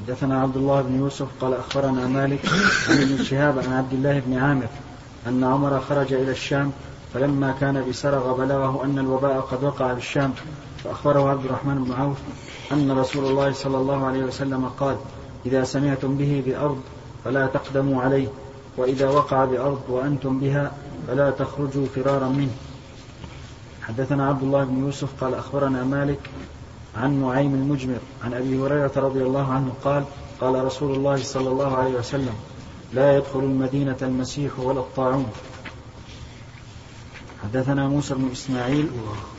حدثنا 0.00 0.42
عبد 0.42 0.56
الله 0.56 0.82
بن 0.82 0.98
يوسف 0.98 1.26
قال 1.40 1.54
أخبرنا 1.54 2.06
مالك 2.06 2.40
عن 2.88 3.02
ابن 3.02 3.24
شهاب 3.24 3.58
عن 3.58 3.72
عبد 3.72 3.92
الله 3.92 4.22
بن 4.26 4.38
عامر 4.38 4.66
أن 5.26 5.44
عمر 5.44 5.80
خرج 5.80 6.12
إلى 6.12 6.30
الشام 6.30 6.72
فلما 7.14 7.54
كان 7.60 7.84
بسرغ 7.90 8.36
بلغه 8.36 8.84
أن 8.84 8.98
الوباء 8.98 9.40
قد 9.40 9.64
وقع 9.64 9.92
بالشام 9.92 10.32
فأخبره 10.84 11.30
عبد 11.30 11.44
الرحمن 11.44 11.84
بن 11.84 11.92
عوف 11.92 12.16
أن 12.72 12.98
رسول 12.98 13.24
الله 13.24 13.52
صلى 13.52 13.76
الله 13.76 14.06
عليه 14.06 14.24
وسلم 14.24 14.68
قال 14.80 14.96
إذا 15.46 15.64
سمعتم 15.64 16.16
به 16.16 16.42
بأرض 16.46 16.80
فلا 17.24 17.46
تقدموا 17.46 18.02
عليه 18.02 18.28
وإذا 18.76 19.08
وقع 19.08 19.44
بأرض 19.44 19.80
وأنتم 19.88 20.40
بها 20.40 20.72
فلا 21.08 21.30
تخرجوا 21.30 21.86
فرارا 21.94 22.28
منه. 22.28 22.50
حدثنا 23.88 24.28
عبد 24.28 24.42
الله 24.42 24.64
بن 24.64 24.78
يوسف 24.78 25.24
قال 25.24 25.34
أخبرنا 25.34 25.84
مالك 25.84 26.30
عن 26.96 27.22
نعيم 27.22 27.54
المجمر 27.54 27.98
عن 28.24 28.34
أبي 28.34 28.58
هريرة 28.58 28.92
رضي 28.96 29.22
الله 29.22 29.52
عنه 29.52 29.72
قال 29.84 30.04
قال 30.40 30.64
رسول 30.64 30.94
الله 30.94 31.16
صلى 31.16 31.48
الله 31.48 31.76
عليه 31.76 31.94
وسلم 31.94 32.34
لا 32.92 33.16
يدخل 33.16 33.38
المدينة 33.38 33.96
المسيح 34.02 34.58
ولا 34.58 34.80
الطاعون. 34.80 35.26
حدثنا 37.42 37.88
موسى 37.88 38.14
بن 38.14 38.28
إسماعيل 38.32 38.90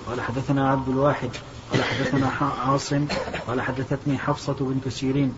قال 0.07 0.21
حدثنا 0.21 0.69
عبد 0.69 0.89
الواحد 0.89 1.29
قال 1.71 1.83
حدثنا 1.83 2.27
عاصم 2.67 3.05
قال 3.47 3.61
حدثتني 3.61 4.17
حفصة 4.17 4.55
بنت 4.59 4.87
سيرين 4.87 5.33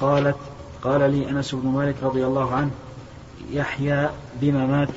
قالت 0.00 0.36
قال 0.82 1.10
لي 1.10 1.30
أنس 1.30 1.54
بن 1.54 1.68
مالك 1.68 1.96
رضي 2.02 2.26
الله 2.26 2.54
عنه 2.54 2.70
يحيى 3.50 4.08
بما 4.40 4.66
مات 4.66 4.88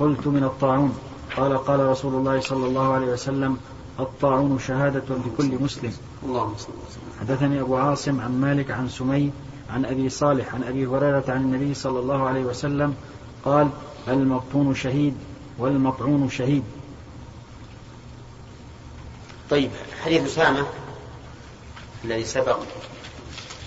قلت 0.00 0.26
من 0.26 0.44
الطاعون. 0.44 0.98
قال 1.36 1.58
قال 1.58 1.80
رسول 1.80 2.14
الله 2.14 2.40
صلى 2.40 2.66
الله 2.66 2.92
عليه 2.92 3.06
وسلم 3.06 3.58
الطاعون 4.00 4.58
شهادة 4.58 5.04
لكل 5.26 5.62
مسلم. 5.62 5.92
اللهم 6.22 6.54
صل 6.58 6.72
وسلم. 6.88 7.02
حدثني 7.20 7.60
أبو 7.60 7.76
عاصم 7.76 8.20
عن 8.20 8.40
مالك 8.40 8.70
عن 8.70 8.88
سمي 8.88 9.30
عن 9.70 9.84
أبي 9.84 10.08
صالح 10.08 10.54
عن 10.54 10.62
أبي 10.62 10.86
هريرة 10.86 11.24
عن 11.28 11.42
النبي 11.42 11.74
صلى 11.74 11.98
الله 11.98 12.28
عليه 12.28 12.44
وسلم 12.44 12.94
قال 13.44 13.68
المبطون 14.08 14.74
شهيد 14.74 15.14
والمطعون 15.58 16.30
شهيد. 16.30 16.62
طيب 19.50 19.70
حديث 20.04 20.24
أسامة 20.24 20.66
الذي 22.04 22.24
سبق 22.24 22.58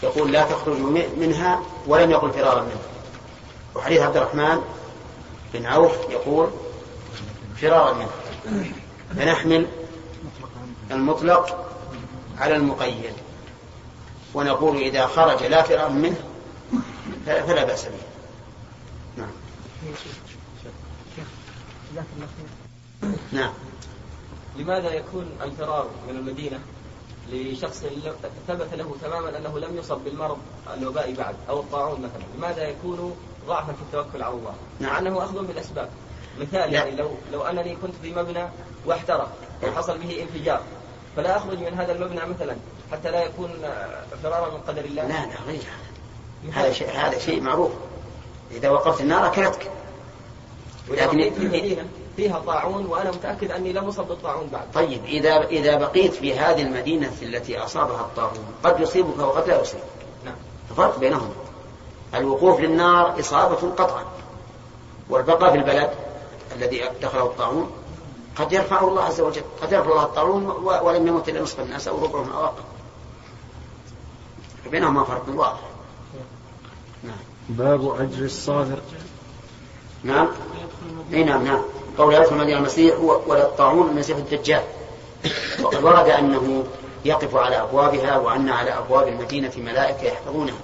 يقول 0.04 0.32
لا 0.32 0.44
تخرجوا 0.44 0.90
منها 1.18 1.60
ولم 1.88 2.12
يقل 2.12 2.32
فرارا 2.32 2.62
منها. 2.62 2.90
وحديث 3.76 4.02
عبد 4.02 4.18
الرحمن 4.18 4.62
بن 5.54 5.66
عوف 5.66 5.92
يقول 6.10 6.48
فرارا. 7.62 7.94
منه 7.94 8.10
فنحمل 9.16 9.68
المطلق 10.92 11.66
على 12.38 12.56
المقيد. 12.56 13.14
ونقول 14.34 14.78
إذا 14.78 15.08
خرج 15.08 15.44
لا 15.44 15.62
فرارا 15.62 15.90
منه 15.90 16.18
فلا 17.26 17.64
بأس 17.64 17.86
به. 17.86 18.10
نعم. 19.18 19.30
نعم. 23.32 23.54
لماذا 24.58 24.94
يكون 24.94 25.26
الفرار 25.42 25.90
من 26.08 26.16
المدينة 26.16 26.60
لشخص 27.32 27.86
ثبت 28.48 28.74
له 28.74 28.96
تماما 29.02 29.38
أنه 29.38 29.60
لم 29.60 29.78
يصب 29.78 29.98
بالمرض 29.98 30.38
الوبائي 30.74 31.14
بعد 31.14 31.36
أو 31.50 31.60
الطاعون 31.60 32.02
مثلا؟ 32.02 32.24
لماذا 32.38 32.70
يكون 32.70 33.16
ضعفا 33.48 33.74
في 33.74 33.82
التوكل 33.82 34.24
على 34.24 34.34
الله؟ 34.34 34.54
نعم. 34.80 34.92
مع 34.92 35.00
أنه 35.00 35.24
أخذ 35.24 35.46
بالأسباب. 35.46 35.90
مثال. 36.40 36.74
يعني 36.74 36.92
لو 36.92 37.10
لو 37.34 37.42
أنني 37.42 37.76
كنت 37.76 37.96
في 38.02 38.14
مبنى 38.14 38.48
واحترق 38.86 39.30
وحصل 39.64 39.98
به 39.98 40.22
انفجار 40.22 40.62
فلا 41.16 41.38
أخرج 41.38 41.60
من 41.60 41.74
هذا 41.74 41.92
المبنى 41.92 42.22
مثلا 42.26 42.56
حتى 42.92 43.12
لا 43.12 43.24
يكون 43.24 43.52
آه، 43.66 44.04
فرارا 44.24 44.52
من 44.52 44.60
قدر 44.68 44.86
الله؟ 44.86 45.04
لا 45.04 45.26
لا 45.26 45.42
غير 45.48 45.62
هذا. 46.54 46.72
شيء 46.72 46.90
هذا 46.90 47.20
شيء 47.20 47.42
معروف. 47.42 47.72
إذا 48.52 48.70
وقفت 48.70 49.02
النار 49.02 49.28
أكلتك. 49.28 49.72
وإذا 50.90 51.06
لكن 51.06 51.18
بقيت 51.18 51.34
في 51.34 51.48
مدينة 51.48 51.86
فيها 52.16 52.40
طاعون 52.40 52.86
وأنا 52.86 53.12
متأكد 53.12 53.52
أني 53.52 53.74
لم 53.74 53.86
أصب 53.86 54.08
بالطاعون 54.08 54.48
بعد. 54.48 54.72
طيب 54.74 55.06
إذا 55.06 55.48
إذا 55.48 55.76
بقيت 55.76 56.14
في 56.14 56.40
هذه 56.40 56.62
المدينة 56.62 57.12
التي 57.22 57.58
أصابها 57.58 58.02
الطاعون 58.02 58.46
قد 58.64 58.80
يصيبك 58.80 59.20
وقد 59.20 59.48
لا 59.48 59.62
يصيبك؟ 59.62 59.84
نعم. 60.26 60.36
الفرق 60.72 61.00
بينهم 61.00 61.34
الوقوف 62.16 62.60
للنار 62.60 63.20
إصابة 63.20 63.72
قطعا. 63.72 64.06
والبقاء 65.10 65.52
في 65.52 65.58
البلد؟ 65.58 65.90
الذي 66.56 66.84
دخله 67.02 67.24
الطاعون 67.24 67.72
قد 68.36 68.54
يرفعه 68.54 68.88
الله 68.88 69.04
عز 69.04 69.22
وجل 69.22 69.42
قد 69.62 69.72
يرفع 69.72 69.92
الله 69.92 70.04
الطاعون 70.04 70.46
ولم 70.84 71.08
يمت 71.08 71.30
إلا 71.30 71.42
نصف 71.42 71.60
الناس 71.60 71.88
أو 71.88 72.06
ربعهم 72.06 72.30
أو 72.30 72.46
أقل 72.46 72.64
بينهما 74.72 75.04
فرق 75.04 75.24
واضح. 75.28 75.60
نعم. 77.04 77.18
باب 77.50 78.02
أجر 78.02 78.26
الصابر. 78.26 78.80
نعم. 80.04 80.28
أي 81.14 81.24
نعم 81.24 81.44
نعم. 81.44 81.62
قول 81.98 82.14
يدخل 82.14 82.38
مدينة 82.38 82.58
المسيح 82.58 83.00
ولا 83.00 83.46
الطاعون 83.46 83.90
المسيح 83.90 84.18
الدجال. 84.18 84.64
وقد 85.62 85.84
ورد 85.84 86.10
أنه 86.10 86.64
يقف 87.06 87.36
على 87.36 87.62
أبوابها 87.62 88.18
وأن 88.18 88.50
على 88.50 88.78
أبواب 88.78 89.08
المدينة 89.08 89.52
ملائكة 89.58 90.04
يحفظونها. 90.04 90.60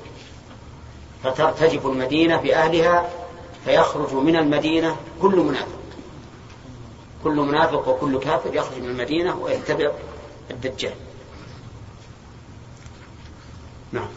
فترتجف 1.24 1.86
المدينة 1.86 2.38
بأهلها 2.38 3.10
فيخرج 3.66 4.14
من 4.14 4.36
المدينة 4.36 4.96
كل 5.22 5.36
منافق. 5.36 5.80
كل 7.24 7.36
منافق 7.36 7.88
وكل 7.88 8.20
كافر 8.20 8.56
يخرج 8.56 8.82
من 8.82 8.90
المدينة 8.90 9.38
ويتبع 9.38 9.92
الدجال. 10.52 10.94
نعم. 13.92 14.08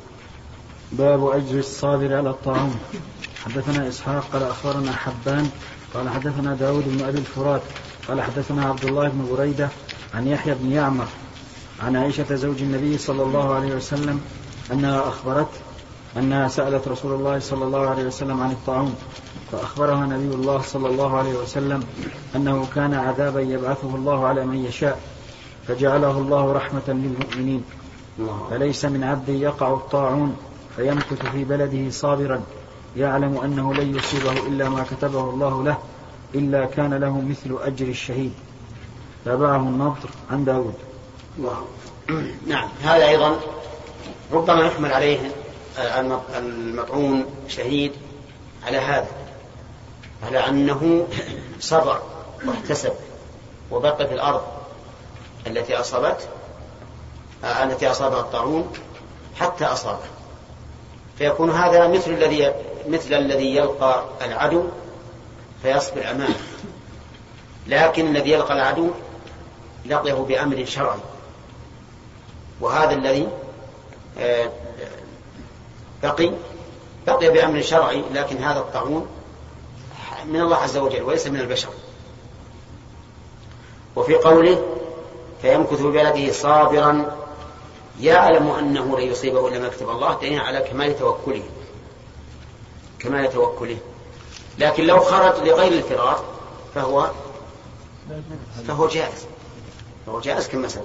باب 0.92 1.26
أجر 1.26 1.58
الصابر 1.58 2.16
على 2.16 2.30
الطاعون 2.30 2.78
حدثنا 3.44 3.88
إسحاق 3.88 4.24
قال 4.32 4.42
أخبرنا 4.42 4.92
حبان 4.92 5.50
قال 5.94 6.08
حدثنا 6.08 6.54
داود 6.54 6.84
بن 6.88 7.04
أبي 7.04 7.18
الفرات 7.18 7.62
قال 8.08 8.22
حدثنا 8.22 8.64
عبد 8.64 8.84
الله 8.84 9.08
بن 9.08 9.28
بريدة 9.36 9.68
عن 10.14 10.28
يحيى 10.28 10.54
بن 10.54 10.72
يعمر 10.72 11.06
عن 11.82 11.96
عائشة 11.96 12.34
زوج 12.34 12.62
النبي 12.62 12.98
صلى 12.98 13.22
الله 13.22 13.54
عليه 13.54 13.74
وسلم 13.74 14.20
أنها 14.72 15.08
أخبرت 15.08 15.48
أنها 16.16 16.48
سألت 16.48 16.88
رسول 16.88 17.12
الله 17.12 17.38
صلى 17.38 17.64
الله 17.64 17.88
عليه 17.88 18.04
وسلم 18.04 18.40
عن 18.40 18.50
الطاعون 18.50 18.94
فأخبرها 19.52 20.06
نبي 20.06 20.34
الله 20.34 20.60
صلى 20.60 20.88
الله 20.88 21.16
عليه 21.16 21.34
وسلم 21.34 21.84
أنه 22.36 22.66
كان 22.74 22.94
عذابا 22.94 23.40
يبعثه 23.40 23.94
الله 23.94 24.26
على 24.26 24.46
من 24.46 24.64
يشاء 24.64 25.00
فجعله 25.68 26.18
الله 26.18 26.52
رحمة 26.52 26.82
للمؤمنين. 26.88 27.64
فليس 28.50 28.84
من 28.84 29.04
عبد 29.04 29.28
يقع 29.28 29.72
الطاعون 29.72 30.36
فيمكث 30.76 31.26
في 31.32 31.44
بلده 31.44 31.90
صابرا. 31.90 32.42
يعلم 32.96 33.38
أنه 33.38 33.74
لن 33.74 33.96
يصيبه 33.96 34.32
إلا 34.32 34.68
ما 34.68 34.82
كتبه 34.82 35.30
الله 35.30 35.64
له 35.64 35.78
إلا 36.34 36.64
كان 36.64 36.94
له 36.94 37.20
مثل 37.20 37.58
أجر 37.62 37.86
الشهيد. 37.86 38.32
تابعه 39.24 39.56
النضر 39.56 40.10
عن 40.30 40.44
داود. 40.44 40.74
نعم 42.46 42.68
هذا 42.82 43.08
أيضا 43.08 43.36
ربما 44.32 44.64
يحمل 44.64 44.92
عليه 44.92 45.18
المطعون 46.36 47.26
شهيد 47.48 47.92
على 48.66 48.78
هذا 48.78 49.06
على 50.26 50.38
أنه 50.38 51.06
صبر 51.60 52.02
واحتسب 52.46 52.92
وبقي 53.70 54.06
في 54.06 54.14
الأرض 54.14 54.42
التي 55.46 55.80
أصابته 55.80 56.26
آه، 57.44 57.64
التي 57.64 57.90
أصابها 57.90 58.20
الطاعون 58.20 58.72
حتى 59.40 59.64
أصابه. 59.64 60.04
فيكون 61.18 61.50
هذا 61.50 61.88
مثل 61.88 62.10
الذي 62.10 62.52
مثل 62.88 63.14
الذي 63.14 63.56
يلقى 63.56 64.04
العدو 64.22 64.64
فيصبر 65.62 66.10
أمامه. 66.10 66.36
لكن 67.66 68.06
الذي 68.16 68.30
يلقى 68.30 68.54
العدو 68.54 68.90
لقيه 69.86 70.12
بأمر 70.12 70.64
شرعي. 70.64 70.98
وهذا 72.60 72.92
الذي 72.92 73.28
آه، 74.18 74.50
بقي 76.02 76.32
بقي 77.06 77.30
بأمر 77.30 77.62
شرعي 77.62 78.02
لكن 78.12 78.36
هذا 78.36 78.58
الطاعون 78.58 79.06
من 80.26 80.40
الله 80.40 80.56
عز 80.56 80.76
وجل 80.76 81.02
وليس 81.02 81.26
من 81.26 81.40
البشر. 81.40 81.68
وفي 83.96 84.14
قوله 84.14 84.64
فيمكث 85.42 85.80
ببلده 85.80 86.32
صابرا 86.32 87.16
يعلم 88.00 88.50
أنه 88.50 88.98
لن 88.98 89.10
يصيبه 89.10 89.48
إلا 89.48 89.58
ما 89.58 89.68
كتب 89.68 89.90
الله 89.90 90.18
دليل 90.18 90.40
على 90.40 90.60
كمال 90.60 90.98
توكله. 90.98 91.42
كمال 92.98 93.32
توكله. 93.32 93.78
لكن 94.58 94.84
لو 94.84 95.00
خرج 95.00 95.48
لغير 95.48 95.72
الفرار 95.72 96.24
فهو 96.74 97.10
فهو 98.68 98.88
جائز. 98.88 99.26
فهو 100.06 100.20
جائز 100.20 100.48
كما 100.48 100.68
سبق. 100.68 100.84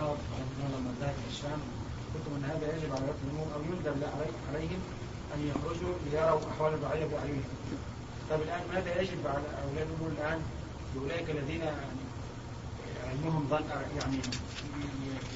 الله 0.00 0.16
عنه 0.36 0.76
لما 0.76 0.90
إلى 1.00 1.28
الشام 1.30 1.60
قلت 2.14 2.26
ان 2.36 2.44
هذا 2.44 2.76
يجب 2.76 2.92
على 2.92 3.04
رجل 3.12 3.52
أو 3.54 3.60
يندب 3.70 4.04
علي- 4.04 4.38
عليهم 4.54 4.80
أن 5.34 5.40
يخرجوا 5.50 5.94
ليروا 6.12 6.40
أحوال 6.50 6.74
الرعيه 6.74 7.06
باعينهم. 7.06 7.44
طيب 8.30 8.40
الآن 8.42 8.60
ماذا 8.74 9.00
يجب 9.00 9.26
على 9.26 9.48
أولاد 9.68 9.86
الأمور 9.90 10.10
الآن؟ 10.18 10.40
لأولئك 10.94 11.30
الذين 11.30 11.62
علمهم 13.08 13.46
ظن 13.50 13.64
يعني 13.98 14.18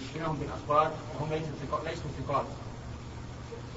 يشبههم 0.05 0.37
بالأخبار 0.37 0.93
وهم 1.15 1.33
ليسوا 1.33 2.11
ثقات. 2.27 2.47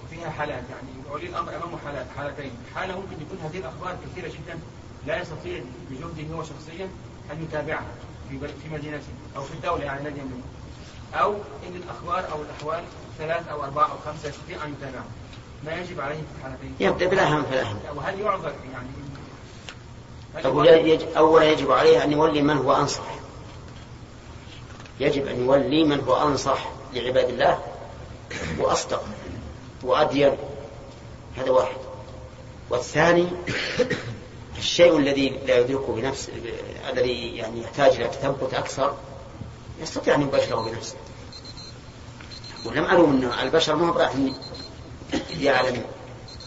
وفيها 0.03 0.29
حالات 0.29 0.63
يعني 0.69 1.11
ولي 1.11 1.27
الأمر 1.27 1.55
أمامه 1.55 1.77
حالات 1.85 2.05
حالتين. 2.17 2.51
حالة 2.75 2.95
ممكن 2.95 3.15
يكون 3.21 3.37
هذه 3.43 3.57
الأخبار 3.57 3.97
كثيرة 4.05 4.27
جدا 4.27 4.59
لا 5.07 5.21
يستطيع 5.21 5.63
بجهده 5.91 6.35
هو 6.35 6.43
شخصيا 6.43 6.89
أن 7.31 7.43
يتابعها 7.43 7.91
في 8.29 8.69
مدينته 8.73 9.13
أو 9.35 9.43
في 9.43 9.53
الدولة 9.53 9.83
يعني 9.83 10.01
الذي 10.07 10.19
يملكها 10.19 10.56
أو 11.13 11.33
إن 11.33 11.75
الأخبار 11.75 12.31
أو 12.31 12.41
الأحوال 12.41 12.83
ثلاث 13.17 13.47
أو 13.47 13.63
أربعة 13.63 13.83
أو 13.83 13.97
خمسة 14.05 14.29
يستطيع 14.29 14.65
ان 14.65 14.73
يتابعها 14.79 15.05
ما 15.65 15.73
يجب 15.73 16.01
عليه 16.01 16.15
في 16.15 16.37
الحالتين. 16.37 16.75
يبدأ 16.79 17.07
بالأهم 17.07 17.43
فالأهم 17.43 17.79
وهل 17.95 18.19
يعذر 18.19 18.53
يعني؟ 18.73 18.87
يعذر؟ 20.35 20.85
يجب 20.87 21.07
أولا 21.17 21.51
يجب 21.51 21.71
عليه 21.71 22.03
أن 22.03 22.11
يولي 22.11 22.41
من 22.41 22.57
هو 22.57 22.75
أنصح. 22.75 23.15
يجب 24.99 25.27
أن 25.27 25.45
يولي 25.45 25.83
من 25.83 25.99
هو 25.99 26.27
أنصح 26.27 26.69
لعباد 26.93 27.29
الله. 27.29 27.59
وأصدق 28.59 29.03
وأدين 29.83 30.37
هذا 31.37 31.51
واحد. 31.51 31.77
والثاني 32.69 33.27
الشيء 34.57 34.97
الذي 34.97 35.29
لا 35.29 35.57
يدركه 35.57 35.95
بنفسه 35.95 36.33
الذي 36.89 37.35
يعني 37.35 37.61
يحتاج 37.61 37.95
إلى 37.95 38.07
تثبت 38.07 38.53
أكثر 38.53 38.95
يستطيع 39.81 40.15
أن 40.15 40.21
يباشره 40.21 40.69
بنفسه. 40.71 40.95
ولم 42.65 42.83
معلوم 42.83 43.11
أن 43.11 43.47
البشر 43.47 43.75
ما 43.75 43.87
هو 43.87 44.09
يعلم 45.39 45.83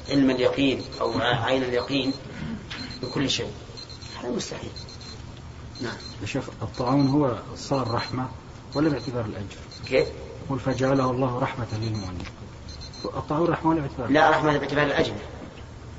علم 0.09 0.31
اليقين 0.31 0.85
أو 1.01 1.13
عين 1.21 1.63
اليقين 1.63 2.13
بكل 3.03 3.31
شيء. 3.31 3.53
هذا 4.23 4.31
مستحيل. 4.31 4.71
نعم. 5.81 5.97
يا 6.21 6.27
شيخ 6.27 6.45
الطاعون 6.63 7.09
هو 7.09 7.39
صار 7.57 7.91
رحمة 7.91 8.29
ولا 8.75 8.89
باعتبار 8.89 9.25
الأجر؟ 9.25 9.57
كيف؟ 9.87 10.09
قل 10.51 10.59
فجعله 10.59 11.11
الله 11.11 11.39
رحمة 11.39 11.67
للمؤمنين. 11.73 12.25
الطاعون 13.05 13.49
رحمة 13.49 13.71
ولا 13.71 13.81
باعتبار 13.81 14.11
لا 14.11 14.31
رحمة 14.31 14.59
باعتبار 14.59 14.87
الأجر. 14.87 15.15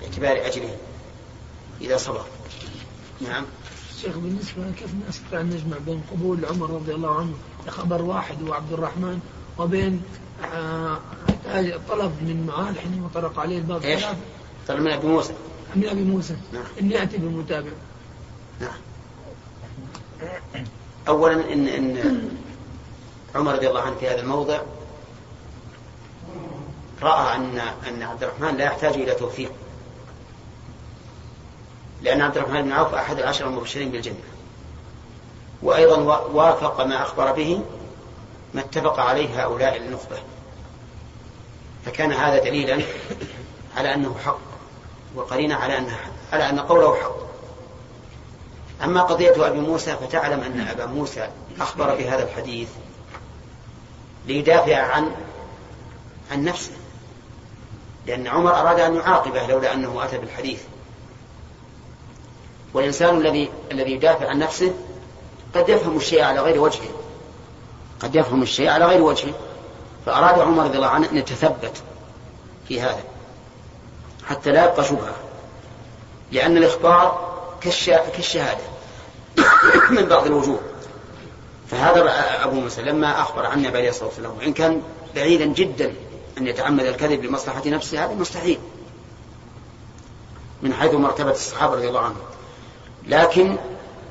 باعتبار 0.01 0.47
أجله 0.47 0.77
إذا 1.81 1.97
صبر. 1.97 2.25
نعم. 3.21 3.45
شيخ 4.01 4.17
بالنسبة 4.17 4.71
كيف 4.71 4.89
نستطيع 5.09 5.41
أن 5.41 5.49
نجمع 5.49 5.77
بين 5.85 6.01
قبول 6.11 6.45
عمر 6.45 6.69
رضي 6.69 6.93
الله 6.93 7.19
عنه 7.19 7.33
لخبر 7.67 8.01
واحد 8.01 8.35
هو 8.47 8.53
عبد 8.53 8.73
الرحمن 8.73 9.19
وبين 9.57 10.01
آه، 10.53 10.99
طلب 11.89 12.11
من 12.21 12.45
معاذ 12.47 12.79
حين 12.79 13.09
طرق 13.13 13.39
عليه 13.39 13.57
الباب 13.57 13.83
إيش؟ 13.83 14.03
طلب 14.67 14.81
من 14.81 14.91
أبي 14.91 15.07
موسى. 15.07 15.33
من 15.75 15.85
أبي 15.85 16.03
موسى. 16.03 16.35
نعم. 16.53 16.63
ان 16.81 16.91
ياتي 16.91 17.17
بمتابع 17.17 17.69
نعم. 18.61 18.77
اولا 21.07 21.53
إن 21.53 21.67
إن 21.67 22.29
عمر 23.35 23.53
رضي 23.53 23.69
الله 23.69 23.81
عنه 23.81 23.95
في 23.95 24.07
هذا 24.07 24.21
الموضع 24.21 24.61
رأى 27.01 27.35
أن 27.35 27.59
أن 27.87 28.03
عبد 28.03 28.23
الرحمن 28.23 28.57
لا 28.57 28.65
يحتاج 28.65 28.93
إلى 28.93 29.15
توفيق. 29.15 29.51
لأن 32.01 32.21
عبد 32.21 32.37
الرحمن 32.37 32.61
بن 32.61 32.71
عوف 32.71 32.93
أحد 32.93 33.19
العشر 33.19 33.47
المبشرين 33.47 33.91
بالجنة. 33.91 34.15
وأيضا 35.63 35.97
وافق 36.33 36.81
ما 36.81 37.01
أخبر 37.01 37.31
به 37.31 37.61
ما 38.53 38.61
اتفق 38.61 38.99
عليه 38.99 39.43
هؤلاء 39.43 39.77
النخبة. 39.77 40.17
فكان 41.85 42.11
هذا 42.13 42.43
دليلا 42.43 42.83
على 43.77 43.93
أنه 43.93 44.15
حق 44.25 44.39
وقرينة 45.15 45.55
على 45.55 45.77
ان 45.77 45.91
على 46.33 46.49
أن 46.49 46.59
قوله 46.59 46.95
حق. 46.95 47.15
أما 48.83 49.01
قضية 49.01 49.47
أبي 49.47 49.59
موسى 49.59 49.95
فتعلم 49.95 50.39
أن 50.39 50.67
أبا 50.67 50.85
موسى 50.85 51.29
أخبر 51.59 51.95
بهذا 51.95 52.23
الحديث 52.23 52.69
ليدافع 54.27 54.77
عن 54.77 55.11
عن 56.31 56.43
نفسه. 56.43 56.71
لأن 58.05 58.27
عمر 58.27 58.59
أراد 58.59 58.79
أن 58.79 58.95
يعاقبه 58.95 59.47
لولا 59.47 59.73
أنه 59.73 60.03
أتى 60.03 60.17
بالحديث. 60.17 60.61
والإنسان 62.73 63.17
الذي 63.17 63.49
الذي 63.71 63.91
يدافع 63.91 64.29
عن 64.29 64.39
نفسه 64.39 64.73
قد 65.55 65.69
يفهم 65.69 65.97
الشيء 65.97 66.21
على 66.21 66.39
غير 66.39 66.61
وجهه. 66.61 66.89
قد 67.99 68.15
يفهم 68.15 68.41
الشيء 68.41 68.69
على 68.69 68.85
غير 68.85 69.01
وجهه. 69.01 69.33
فأراد 70.05 70.39
عمر 70.39 70.63
رضي 70.63 70.75
الله 70.75 70.87
عنه 70.87 71.09
أن 71.11 71.17
يتثبت 71.17 71.83
في 72.67 72.81
هذا 72.81 73.03
حتى 74.25 74.51
لا 74.51 74.63
يبقى 74.65 74.83
شبهة. 74.83 75.15
لأن 76.31 76.57
الإخبار 76.57 77.31
كالشهادة 77.61 78.63
من 79.97 80.05
بعض 80.05 80.25
الوجوه. 80.25 80.59
فهذا 81.71 82.03
أبو 82.43 82.59
موسى 82.59 82.81
لما 82.81 83.21
أخبر 83.21 83.45
عن 83.45 83.57
النبي 83.57 83.77
عليه 83.77 83.89
الصلاة 83.89 84.07
والسلام 84.07 84.37
وإن 84.37 84.53
كان 84.53 84.81
بعيدا 85.15 85.45
جدا 85.45 85.93
أن 86.37 86.47
يتعمد 86.47 86.85
الكذب 86.85 87.25
لمصلحة 87.25 87.61
نفسه 87.65 88.05
هذا 88.05 88.13
مستحيل. 88.13 88.59
من 90.61 90.73
حيث 90.73 90.93
مرتبة 90.93 91.31
الصحابة 91.31 91.75
رضي 91.75 91.87
الله 91.87 91.99
عنهم. 91.99 92.21
لكن 93.07 93.55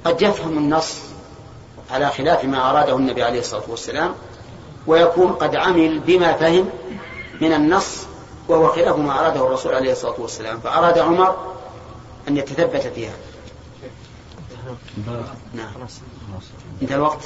قد 0.05 0.23
يفهم 0.23 0.59
النص 0.59 0.99
على 1.91 2.11
خلاف 2.11 2.45
ما 2.45 2.71
أراده 2.71 2.97
النبي 2.97 3.23
عليه 3.23 3.41
الصلاة 3.41 3.63
والسلام 3.69 4.15
ويكون 4.87 5.33
قد 5.33 5.57
عمل 5.57 5.99
بما 5.99 6.33
فهم 6.33 6.69
من 7.41 7.53
النص 7.53 7.97
وهو 8.49 8.69
خلاف 8.69 8.97
ما 8.97 9.21
أراده 9.21 9.47
الرسول 9.47 9.75
عليه 9.75 9.93
الصلاة 9.93 10.21
والسلام. 10.21 10.61
فأراد 10.61 10.99
عمر 10.99 11.55
أن 12.29 12.37
يتثبت 12.37 12.93
فيها 12.95 13.13
نعم. 15.55 15.73
انتهى 16.83 16.97
الوقت؟ 16.97 17.25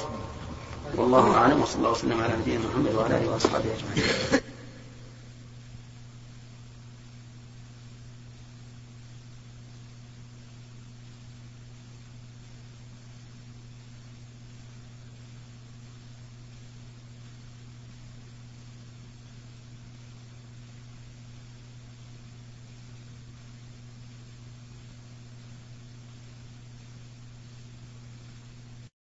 والله 0.97 1.35
أعلم 1.35 1.63
وصلى 1.63 1.77
الله 1.79 1.91
وسلم 1.91 2.23
على 2.23 2.33
نبينا 2.37 2.61
محمد 2.73 2.95
وعلى 2.95 3.17
آله 3.19 3.31
وأصحابه 3.33 3.65
أجمعين. 3.65 4.44